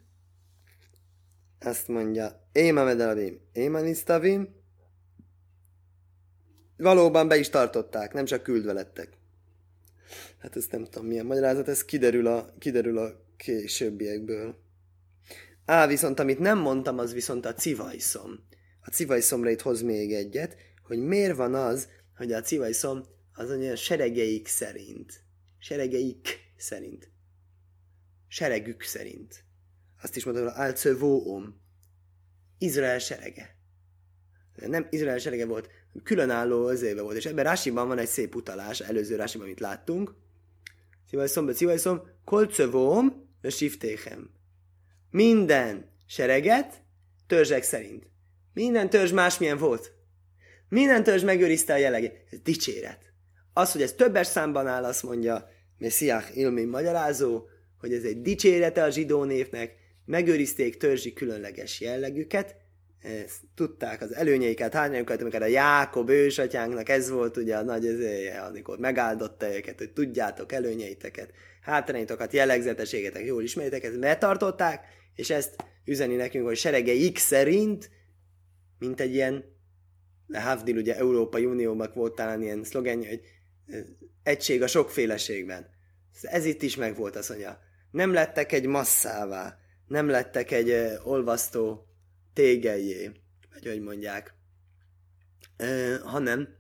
Azt 1.60 1.88
mondja, 1.88 2.48
Éma 2.52 2.84
medelabim, 2.84 3.40
Éma 3.52 3.80
nisztavim. 3.80 4.60
Valóban 6.78 7.28
be 7.28 7.38
is 7.38 7.50
tartották, 7.50 8.14
nem 8.14 8.26
csak 8.26 8.44
küldve 8.44 8.74
lettek. 8.74 9.18
Hát 10.38 10.56
ezt 10.56 10.72
nem 10.72 10.84
tudom 10.84 11.08
milyen 11.08 11.26
magyarázat, 11.26 11.68
ez 11.68 11.86
kiderül 11.86 12.28
a, 12.28 12.54
kiderül 12.60 12.98
a 12.98 13.26
későbbiekből. 13.38 14.56
Á, 15.66 15.88
viszont 15.88 16.20
amit 16.20 16.40
nem 16.40 16.60
mondtam, 16.60 16.98
az 17.00 17.14
viszont 17.14 17.46
a 17.46 17.54
civajszom. 17.54 18.40
A 18.82 18.90
civajszomra 18.90 19.50
itt 19.50 19.62
hoz 19.62 19.82
még 19.82 20.14
egyet, 20.14 20.56
hogy 20.84 21.00
miért 21.00 21.36
van 21.36 21.54
az, 21.54 21.88
hogy 22.18 22.32
a 22.32 22.42
civajszom 22.42 23.04
az 23.34 23.50
olyan 23.50 23.76
seregeik 23.76 24.48
szerint. 24.48 25.24
Seregeik 25.60 26.28
szerint 26.58 27.11
seregük 28.32 28.82
szerint. 28.82 29.44
Azt 30.02 30.16
is 30.16 30.26
mondom, 30.26 30.48
Alcövóom, 30.56 31.62
Izrael 32.58 33.00
serege. 33.00 33.56
Nem 34.56 34.88
Izrael 34.90 35.18
serege 35.18 35.46
volt, 35.46 35.70
különálló 36.04 36.70
özébe 36.70 37.02
volt, 37.02 37.16
és 37.16 37.26
ebben 37.26 37.44
Rásiban 37.44 37.88
van 37.88 37.98
egy 37.98 38.08
szép 38.08 38.36
utalás, 38.36 38.80
előző 38.80 39.16
Rásiban, 39.16 39.46
amit 39.46 39.60
láttunk. 39.60 40.16
Szivajszom, 41.10 41.54
szivajszom, 41.54 42.02
kolcövóm, 42.26 43.30
a 43.42 43.50
siftéhem. 43.50 44.30
Minden 45.10 45.90
sereget 46.06 46.84
törzsek 47.28 47.64
szerint. 47.64 48.10
Minden 48.54 48.90
törzs 48.90 49.12
másmilyen 49.12 49.58
volt. 49.58 49.94
Minden 50.70 51.04
törzs 51.04 51.24
megőrizte 51.24 51.74
a 51.74 51.78
jellegét. 51.78 52.24
Ez 52.32 52.40
dicséret. 52.40 53.14
Az, 53.54 53.72
hogy 53.72 53.82
ez 53.82 53.94
többes 53.94 54.28
számban 54.28 54.68
áll, 54.68 54.84
azt 54.84 55.04
mondja 55.04 55.50
Messiah 55.78 56.38
Ilmi 56.38 56.64
magyarázó, 56.64 57.50
hogy 57.82 57.94
ez 57.94 58.04
egy 58.04 58.22
dicsérete 58.22 58.84
a 58.84 58.90
zsidó 58.90 59.24
névnek, 59.24 59.76
megőrizték 60.06 60.78
törzsi 60.78 61.14
különleges 61.14 61.82
jellegüket, 61.82 62.56
ezt 63.02 63.42
tudták 63.56 64.02
az 64.02 64.14
előnyeiket, 64.14 64.74
hányaikat, 64.74 65.22
amikor 65.22 65.42
a 65.42 65.46
Jákob 65.46 66.10
ősatyánknak 66.10 66.90
ez 66.90 67.10
volt 67.10 67.38
ugye 67.38 67.58
a 67.58 67.64
nagy 67.64 67.86
ezéje, 67.86 68.40
amikor 68.40 68.78
megáldotta 68.78 69.56
őket, 69.56 69.78
hogy 69.78 69.92
tudjátok 69.92 70.52
előnyeiteket, 70.52 71.32
hátrányotokat, 71.62 72.34
jellegzetességetek, 72.34 73.26
jól 73.26 73.44
ismeritek, 73.44 73.84
ezt 73.84 74.00
betartották, 74.00 74.86
és 75.16 75.30
ezt 75.30 75.56
üzeni 75.86 76.16
nekünk, 76.16 76.46
hogy 76.46 76.58
serege 76.58 77.12
X 77.12 77.22
szerint, 77.22 77.90
mint 78.80 79.00
egy 79.00 79.14
ilyen, 79.14 79.44
Havdil 80.34 80.78
ugye 80.78 80.98
Európai 80.98 81.46
Unióban 81.46 81.92
volt 81.94 82.16
talán 82.16 82.42
ilyen 82.42 82.64
szlogenje, 82.64 83.10
hogy 83.10 83.22
egység 84.24 84.62
a 84.62 84.68
sokféleségben. 84.68 85.70
Ez 86.22 86.46
itt 86.46 86.62
is 86.62 86.76
meg 86.76 86.96
volt, 86.96 87.16
azt 87.16 87.30
mondja 87.30 87.70
nem 87.92 88.14
lettek 88.14 88.52
egy 88.52 88.66
masszává, 88.66 89.58
nem 89.88 90.10
lettek 90.10 90.52
egy 90.52 90.98
olvasztó 91.04 91.88
tégeljé. 92.34 93.12
vagy 93.54 93.66
hogy 93.66 93.82
mondják, 93.82 94.34
ö, 95.58 95.96
hanem 96.04 96.56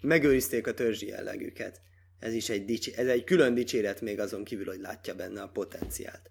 megőrizték 0.00 0.66
a 0.66 0.74
törzsi 0.74 1.06
jellegüket. 1.06 1.80
Ez 2.18 2.32
is 2.32 2.48
egy, 2.48 2.64
dics- 2.64 2.96
ez 2.96 3.06
egy 3.06 3.24
külön 3.24 3.54
dicséret 3.54 4.00
még 4.00 4.20
azon 4.20 4.44
kívül, 4.44 4.66
hogy 4.66 4.80
látja 4.80 5.14
benne 5.14 5.42
a 5.42 5.48
potenciált. 5.48 6.30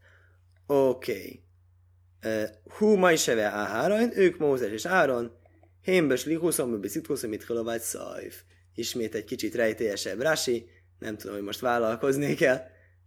Oké. 0.65 1.11
Okay. 1.11 1.43
Hú, 2.63 2.95
ma 2.95 3.11
is 3.11 3.27
eve 3.27 3.43
Áhárain, 3.43 4.11
ők 4.15 4.37
Mózes 4.37 4.71
és 4.71 4.85
Áron, 4.85 5.37
Hémbes 5.81 6.25
lihuszom, 6.25 6.69
bőbbi 6.69 6.87
szithuszom, 6.87 7.29
mit 7.29 7.45
szajf. 7.79 8.41
Ismét 8.75 9.15
egy 9.15 9.23
kicsit 9.23 9.55
rejtélyesebb 9.55 10.21
Rasi, 10.21 10.69
nem 10.99 11.17
tudom, 11.17 11.35
hogy 11.35 11.43
most 11.43 11.59
vállalkozni 11.59 12.33
kell 12.35 12.61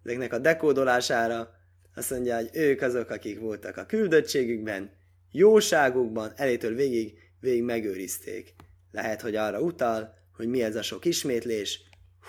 ezeknek 0.07 0.33
a 0.33 0.39
dekódolására. 0.39 1.51
Azt 1.95 2.11
mondja, 2.11 2.37
hogy 2.37 2.51
ők 2.53 2.83
azok, 2.83 3.11
akik 3.11 3.41
voltak 3.41 3.77
a 3.77 3.87
küldöttségükben, 3.87 4.91
jóságukban, 5.33 6.33
elétől 6.37 6.75
végig, 6.75 7.19
végig 7.41 7.63
megőrizték. 7.63 8.55
Lehet, 8.93 9.21
hogy 9.21 9.35
arra 9.37 9.61
utal, 9.61 10.15
hogy 10.37 10.49
mi 10.49 10.63
ez 10.63 10.77
a 10.77 10.83
sok 10.83 11.05
ismétlés. 11.05 11.81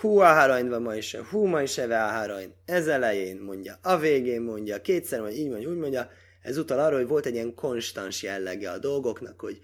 Hú 0.01 0.17
a 0.17 0.47
van 0.47 0.81
ma 0.81 0.95
is, 0.95 1.15
hú 1.15 1.45
ma 1.45 1.61
is 1.61 1.77
eve 1.77 1.95
áharain. 1.95 2.53
Ez 2.65 2.87
elején 2.87 3.37
mondja, 3.37 3.79
a 3.81 3.97
végén 3.97 4.41
mondja, 4.41 4.81
kétszer 4.81 5.19
mondja, 5.19 5.37
így 5.37 5.49
mondja, 5.49 5.69
úgy 5.69 5.77
mondja. 5.77 6.09
Ez 6.41 6.57
utal 6.57 6.79
arra, 6.79 6.95
hogy 6.95 7.07
volt 7.07 7.25
egy 7.25 7.33
ilyen 7.33 7.53
konstans 7.53 8.23
jellege 8.23 8.71
a 8.71 8.77
dolgoknak, 8.77 9.39
hogy 9.39 9.59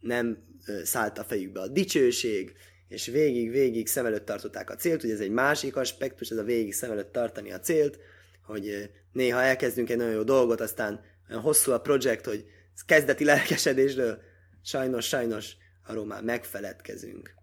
nem 0.00 0.38
szállt 0.84 1.18
a 1.18 1.24
fejükbe 1.24 1.60
a 1.60 1.68
dicsőség, 1.68 2.52
és 2.88 3.06
végig-végig 3.06 3.86
szem 3.86 4.06
előtt 4.06 4.24
tartották 4.24 4.70
a 4.70 4.74
célt, 4.74 5.02
ugye 5.04 5.12
ez 5.12 5.20
egy 5.20 5.30
másik 5.30 5.76
aspektus, 5.76 6.30
ez 6.30 6.36
a 6.36 6.42
végig 6.42 6.74
szem 6.74 6.90
előtt 6.90 7.12
tartani 7.12 7.52
a 7.52 7.60
célt, 7.60 7.98
hogy 8.42 8.90
néha 9.12 9.42
elkezdünk 9.42 9.90
egy 9.90 9.96
nagyon 9.96 10.12
jó 10.12 10.22
dolgot, 10.22 10.60
aztán 10.60 11.00
olyan 11.30 11.42
hosszú 11.42 11.72
a 11.72 11.80
projekt, 11.80 12.24
hogy 12.24 12.44
kezdeti 12.86 13.24
lelkesedésről 13.24 14.18
sajnos, 14.62 15.06
sajnos 15.06 15.56
arról 15.86 16.06
már 16.06 16.22
megfeledkezünk. 16.22 17.36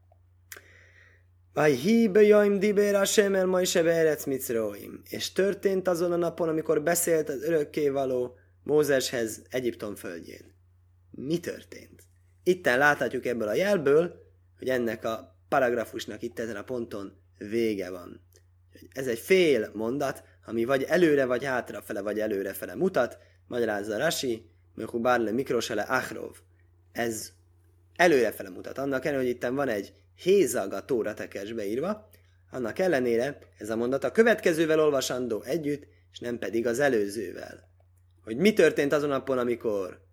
Vaj 1.54 1.74
híbe 1.74 2.22
jaim 2.22 2.60
dibér 2.60 2.96
Hashem 2.96 3.36
el 3.36 3.62
is 3.62 3.76
Erec 3.76 4.26
Mitzroim. 4.26 5.02
És 5.10 5.32
történt 5.32 5.88
azon 5.88 6.12
a 6.12 6.16
napon, 6.16 6.50
amikor 6.50 6.84
beszélt 6.84 7.30
az 7.30 7.44
örökkévaló 7.44 8.38
Mózeshez 8.64 9.42
Egyiptom 9.50 9.96
földjén. 9.96 10.54
Mi 11.12 11.40
történt? 11.40 12.04
Itten 12.44 12.78
láthatjuk 12.78 13.26
ebből 13.26 13.48
a 13.48 13.54
jelből, 13.54 14.16
hogy 14.58 14.70
ennek 14.70 15.06
a 15.06 15.35
paragrafusnak 15.56 16.22
itt 16.22 16.40
ezen 16.40 16.56
a 16.56 16.64
ponton 16.64 17.14
vége 17.38 17.90
van. 17.90 18.22
Ez 18.92 19.08
egy 19.08 19.20
fél 19.20 19.72
mondat, 19.74 20.24
ami 20.46 20.66
vagy 20.66 20.84
előre, 20.84 21.26
vagy 21.26 21.44
hátrafele, 21.44 22.02
vagy 22.02 22.20
előrefele 22.20 22.76
mutat, 22.76 23.18
magyarázza 23.48 23.98
Rashi, 23.98 24.50
Mehubárle 24.74 25.32
Mikrosele 25.32 25.82
Achrov. 25.82 26.36
Ez 26.92 27.32
előrefele 27.96 28.50
mutat. 28.50 28.78
Annak 28.78 29.06
ellenére, 29.06 29.28
hogy 29.28 29.36
itt 29.36 29.46
van 29.46 29.68
egy 29.68 29.94
hézag 30.16 30.74
a 30.74 30.86
tóra 30.86 31.14
tekesbe 31.14 31.66
írva, 31.66 32.10
annak 32.52 32.80
ellenére 32.80 33.40
ez 33.58 33.70
a 33.70 33.76
mondat 33.76 34.04
a 34.04 34.12
következővel 34.12 34.80
olvasandó 34.80 35.42
együtt, 35.42 35.88
és 36.12 36.20
nem 36.20 36.38
pedig 36.38 36.68
az 36.68 36.80
előzővel. 36.80 37.70
Hogy 38.24 38.38
mi 38.38 38.54
történt 38.54 38.94
azon 38.94 39.10
napon, 39.10 39.38
amikor 39.38 40.05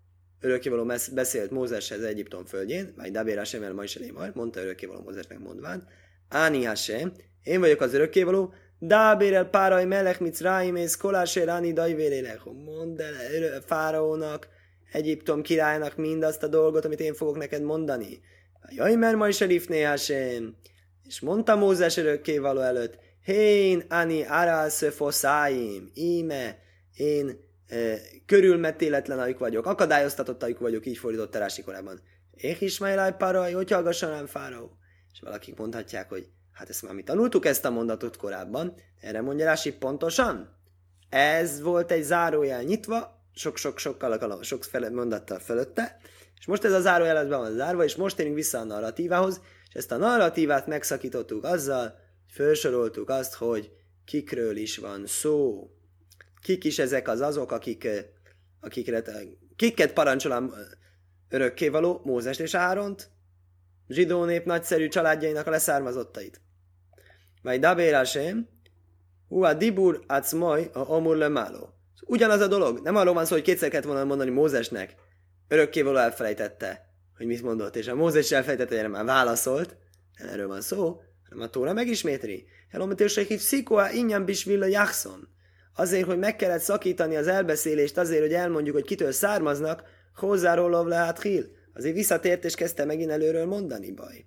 örökkévaló 0.42 0.92
beszélt 1.14 1.50
Mózeshez 1.50 2.02
Egyiptom 2.02 2.44
földjén, 2.44 2.92
vagy 2.96 3.10
Dabér 3.10 3.36
Hashem 3.36 3.62
el 3.62 3.72
ma 3.72 3.82
is 3.82 3.96
elé 3.96 4.12
mondta 4.34 4.60
örökkévaló 4.60 5.00
Mózesnek 5.00 5.38
mondván, 5.38 5.88
Áni 6.28 6.68
én 7.42 7.60
vagyok 7.60 7.80
az 7.80 7.94
örökkévaló, 7.94 8.54
Dábér 8.78 9.34
el 9.34 9.44
páraj 9.44 9.84
melech 9.84 10.20
Mitzráim 10.20 10.76
és 10.76 10.96
kolásé 10.96 11.42
ráni 11.42 11.72
dajvélélek. 11.72 12.40
Mondd 12.44 13.00
el 13.00 13.60
fáraónak, 13.66 14.48
Egyiptom 14.92 15.42
királynak 15.42 15.96
mindazt 15.96 16.42
a 16.42 16.46
dolgot, 16.46 16.84
amit 16.84 17.00
én 17.00 17.14
fogok 17.14 17.36
neked 17.36 17.62
mondani. 17.62 18.20
Jaj, 18.68 18.94
mert 18.94 19.16
ma 19.16 19.28
is. 19.28 19.40
És 21.08 21.20
mondta 21.20 21.56
Mózes 21.56 21.96
örökkévaló 21.96 22.60
előtt, 22.60 22.98
Hén, 23.24 23.84
Ani, 23.88 24.22
Arász, 24.22 24.94
Foszáim, 24.94 25.90
íme, 25.94 26.58
én 26.94 27.40
körülmetéletlen 28.26 29.18
ajuk 29.18 29.38
vagyok, 29.38 29.66
akadályoztatott 29.66 30.42
ajuk 30.42 30.58
vagyok, 30.58 30.86
így 30.86 30.98
fordított 30.98 31.36
Rási 31.36 31.62
korábban. 31.62 32.00
Én 32.34 32.56
Ismailaj 32.58 33.16
paraj, 33.16 33.52
hogy 33.52 33.70
hallgasson 33.70 34.10
rám 34.10 34.26
fáraó. 34.26 34.76
És 35.12 35.20
valakik 35.20 35.56
mondhatják, 35.56 36.08
hogy 36.08 36.28
hát 36.52 36.68
ezt 36.68 36.82
már 36.82 36.94
mi 36.94 37.02
tanultuk 37.02 37.46
ezt 37.46 37.64
a 37.64 37.70
mondatot 37.70 38.16
korábban, 38.16 38.74
erre 39.00 39.20
mondja 39.20 39.46
Rási 39.46 39.72
pontosan. 39.72 40.56
Ez 41.08 41.60
volt 41.60 41.90
egy 41.90 42.02
zárójel 42.02 42.62
nyitva, 42.62 43.20
sok-sok-sokkal, 43.34 44.42
sok 44.42 44.64
mondattal 44.92 45.38
fölötte, 45.38 45.96
és 46.38 46.46
most 46.46 46.64
ez 46.64 46.72
a 46.72 46.80
zárójelet 46.80 47.28
be 47.28 47.36
van 47.36 47.52
zárva, 47.52 47.84
és 47.84 47.96
most 47.96 48.16
térünk 48.16 48.34
vissza 48.34 48.58
a 48.58 48.64
narratívához, 48.64 49.40
és 49.68 49.74
ezt 49.74 49.92
a 49.92 49.96
narratívát 49.96 50.66
megszakítottuk 50.66 51.44
azzal, 51.44 51.82
hogy 51.82 52.32
felsoroltuk 52.32 53.08
azt, 53.08 53.34
hogy 53.34 53.70
kikről 54.04 54.56
is 54.56 54.76
van 54.76 55.06
szó. 55.06 55.70
Kik 56.42 56.64
is 56.64 56.78
ezek 56.78 57.08
az 57.08 57.20
azok, 57.20 57.52
akik, 57.52 57.88
akikre, 58.60 59.02
kiket 59.56 59.92
parancsolám 59.92 60.54
örökkévaló 61.28 62.00
Mózes 62.04 62.38
és 62.38 62.54
Áront, 62.54 63.10
zsidó 63.88 64.24
nép 64.24 64.44
nagyszerű 64.44 64.88
családjainak 64.88 65.46
a 65.46 65.50
leszármazottait. 65.50 66.40
Majd 67.42 67.60
Dabér 67.60 67.94
Hashem, 67.94 68.48
Hua 69.28 69.54
Dibur 69.54 70.04
Acmoy 70.06 70.70
a 70.72 70.78
Omur 70.78 71.16
Lemáló. 71.16 71.74
Ugyanaz 72.06 72.40
a 72.40 72.46
dolog. 72.46 72.80
Nem 72.82 72.96
arról 72.96 73.14
van 73.14 73.24
szó, 73.24 73.34
hogy 73.34 73.44
kétszer 73.44 73.70
kellett 73.70 73.86
volna 73.86 74.04
mondani 74.04 74.30
Mózesnek, 74.30 74.94
örökkévaló 75.48 75.96
elfelejtette, 75.96 76.86
hogy 77.16 77.26
mit 77.26 77.42
mondott, 77.42 77.76
és 77.76 77.88
a 77.88 77.94
Mózes 77.94 78.32
elfelejtette, 78.32 78.80
hogy 78.80 78.90
már 78.90 79.04
válaszolt, 79.04 79.76
nem 80.18 80.28
erről 80.28 80.48
van 80.48 80.60
szó, 80.60 81.00
hanem 81.28 81.44
a 81.44 81.50
Tóra 81.50 81.72
megismétli. 81.72 82.46
Elometősek 82.70 83.38
szikoa 83.38 83.90
ingyen 83.90 84.24
bisvilla 84.24 84.66
jachszon. 84.66 85.28
Azért, 85.74 86.06
hogy 86.06 86.18
meg 86.18 86.36
kellett 86.36 86.60
szakítani 86.60 87.16
az 87.16 87.26
elbeszélést, 87.26 87.98
azért, 87.98 88.20
hogy 88.20 88.32
elmondjuk, 88.32 88.74
hogy 88.74 88.84
kitől 88.84 89.12
származnak, 89.12 89.82
hozzáról 90.14 90.88
lehet 90.88 91.22
hil. 91.22 91.44
Azért 91.74 91.94
visszatért, 91.94 92.44
és 92.44 92.54
kezdte 92.54 92.84
megint 92.84 93.10
előről 93.10 93.46
mondani 93.46 93.92
baj. 93.92 94.24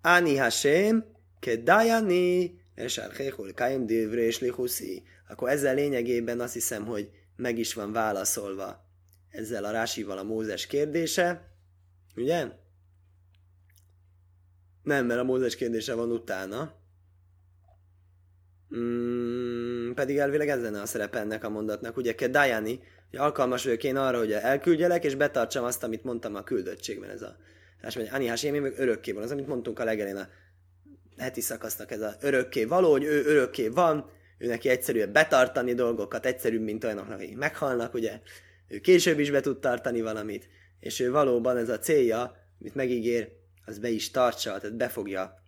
Áni 0.00 0.36
Hashem, 0.36 1.04
kedajani, 1.40 2.60
és 2.74 2.98
elhéhul 2.98 3.52
kájem 3.52 3.86
dívre 3.86 4.20
és 4.20 4.40
lihuszi. 4.40 5.02
Akkor 5.28 5.48
ezzel 5.48 5.74
lényegében 5.74 6.40
azt 6.40 6.52
hiszem, 6.52 6.84
hogy 6.84 7.10
meg 7.36 7.58
is 7.58 7.74
van 7.74 7.92
válaszolva 7.92 8.84
ezzel 9.28 9.64
a 9.64 9.70
Rásival 9.70 10.18
a 10.18 10.22
Mózes 10.22 10.66
kérdése, 10.66 11.50
ugye? 12.16 12.48
Nem, 14.82 15.06
mert 15.06 15.20
a 15.20 15.24
Mózes 15.24 15.56
kérdése 15.56 15.94
van 15.94 16.10
utána. 16.10 16.74
Mm, 18.76 19.65
pedig 19.96 20.18
elvileg 20.18 20.48
ez 20.48 20.62
lenne 20.62 20.80
a 20.80 20.86
szerepe 20.86 21.18
ennek 21.18 21.44
a 21.44 21.48
mondatnak. 21.48 21.96
Ugye 21.96 22.14
kell 22.14 22.28
Dajani, 22.28 22.80
hogy 23.10 23.18
alkalmas 23.18 23.64
vagyok 23.64 23.84
én 23.84 23.96
arra, 23.96 24.18
hogy 24.18 24.32
elküldjelek, 24.32 25.04
és 25.04 25.14
betartsam 25.14 25.64
azt, 25.64 25.82
amit 25.82 26.04
mondtam 26.04 26.34
a 26.34 26.42
küldöttségben. 26.42 27.10
Ez 27.10 27.22
a 27.22 27.36
mondja, 27.82 28.14
Ani 28.14 28.32
én 28.42 28.62
meg 28.62 28.78
örökké 28.78 29.12
van. 29.12 29.22
Az, 29.22 29.30
amit 29.30 29.46
mondtunk 29.46 29.78
a 29.78 29.84
legelén 29.84 30.16
a 30.16 30.28
heti 31.18 31.40
szakasznak, 31.40 31.90
ez 31.90 32.00
a 32.00 32.14
örökké 32.20 32.64
való, 32.64 32.90
hogy 32.90 33.04
ő 33.04 33.24
örökké 33.24 33.68
van, 33.68 34.10
ő 34.38 34.46
neki 34.46 34.68
egyszerűen 34.68 35.12
betartani 35.12 35.74
dolgokat, 35.74 36.26
egyszerűbb, 36.26 36.62
mint 36.62 36.84
olyanoknak, 36.84 37.18
akik 37.18 37.36
meghalnak, 37.36 37.94
ugye 37.94 38.20
ő 38.68 38.78
később 38.78 39.18
is 39.18 39.30
be 39.30 39.40
tud 39.40 39.58
tartani 39.58 40.00
valamit, 40.00 40.48
és 40.80 41.00
ő 41.00 41.10
valóban 41.10 41.56
ez 41.56 41.68
a 41.68 41.78
célja, 41.78 42.36
amit 42.60 42.74
megígér, 42.74 43.32
az 43.64 43.78
be 43.78 43.88
is 43.88 44.10
tartsa, 44.10 44.58
tehát 44.58 44.76
be 44.76 44.88
fogja 44.88 45.42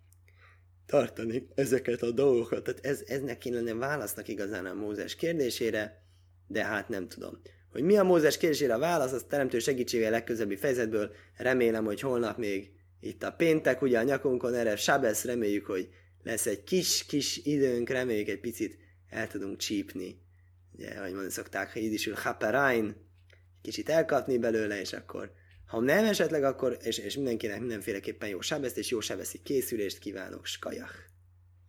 tartani 0.89 1.49
ezeket 1.55 2.03
a 2.03 2.11
dolgokat. 2.11 2.63
Tehát 2.63 2.87
ez, 2.87 3.03
ez 3.07 3.23
neki 3.23 3.53
lenne 3.53 3.75
válasznak 3.75 4.29
igazán 4.29 4.67
a 4.67 4.75
Mózes 4.75 5.15
kérdésére, 5.15 6.03
de 6.47 6.65
hát 6.65 6.89
nem 6.89 7.09
tudom. 7.09 7.41
Hogy 7.73 7.83
mi 7.83 7.97
a 7.97 8.03
Mózes 8.03 8.37
kérdésére 8.37 8.75
a 8.75 8.79
válasz, 8.79 9.13
az 9.13 9.25
teremtő 9.29 9.59
segítségével 9.59 10.11
legközelebbi 10.13 10.57
fejezetből 10.57 11.11
remélem, 11.37 11.85
hogy 11.85 12.01
holnap 12.01 12.39
még 12.39 12.71
itt 13.01 13.23
a 13.23 13.33
péntek, 13.33 13.83
ugye 13.83 13.99
a 13.99 14.03
nyakunkon 14.03 14.55
erre 14.55 14.77
Sabesz, 14.77 15.25
reméljük, 15.25 15.67
hogy 15.67 15.89
lesz 16.23 16.47
egy 16.47 16.65
kis-kis 16.65 17.37
időnk, 17.37 17.89
reméljük 17.89 18.29
egy 18.29 18.41
picit 18.41 18.79
el 19.09 19.27
tudunk 19.27 19.57
csípni. 19.57 20.21
Ugye, 20.75 20.91
ahogy 20.91 21.11
mondani 21.11 21.31
szokták, 21.31 21.73
ha 21.73 21.79
így 21.79 21.93
is 21.93 22.07
ül 22.07 22.17
kicsit 23.63 23.89
elkapni 23.89 24.39
belőle, 24.39 24.81
és 24.81 24.93
akkor 24.93 25.33
ha 25.69 25.81
nem 25.81 26.05
esetleg, 26.05 26.45
akkor, 26.45 26.77
és, 26.83 26.99
és 26.99 27.15
mindenkinek 27.15 27.61
mindenféleképpen 27.61 28.29
jó 28.29 28.41
sebeszt, 28.41 28.79
és 28.79 28.91
jó 28.91 29.01
sebeszi 29.01 29.41
készülést 29.43 29.99
kívánok, 29.99 30.47
skajach! 30.47 31.08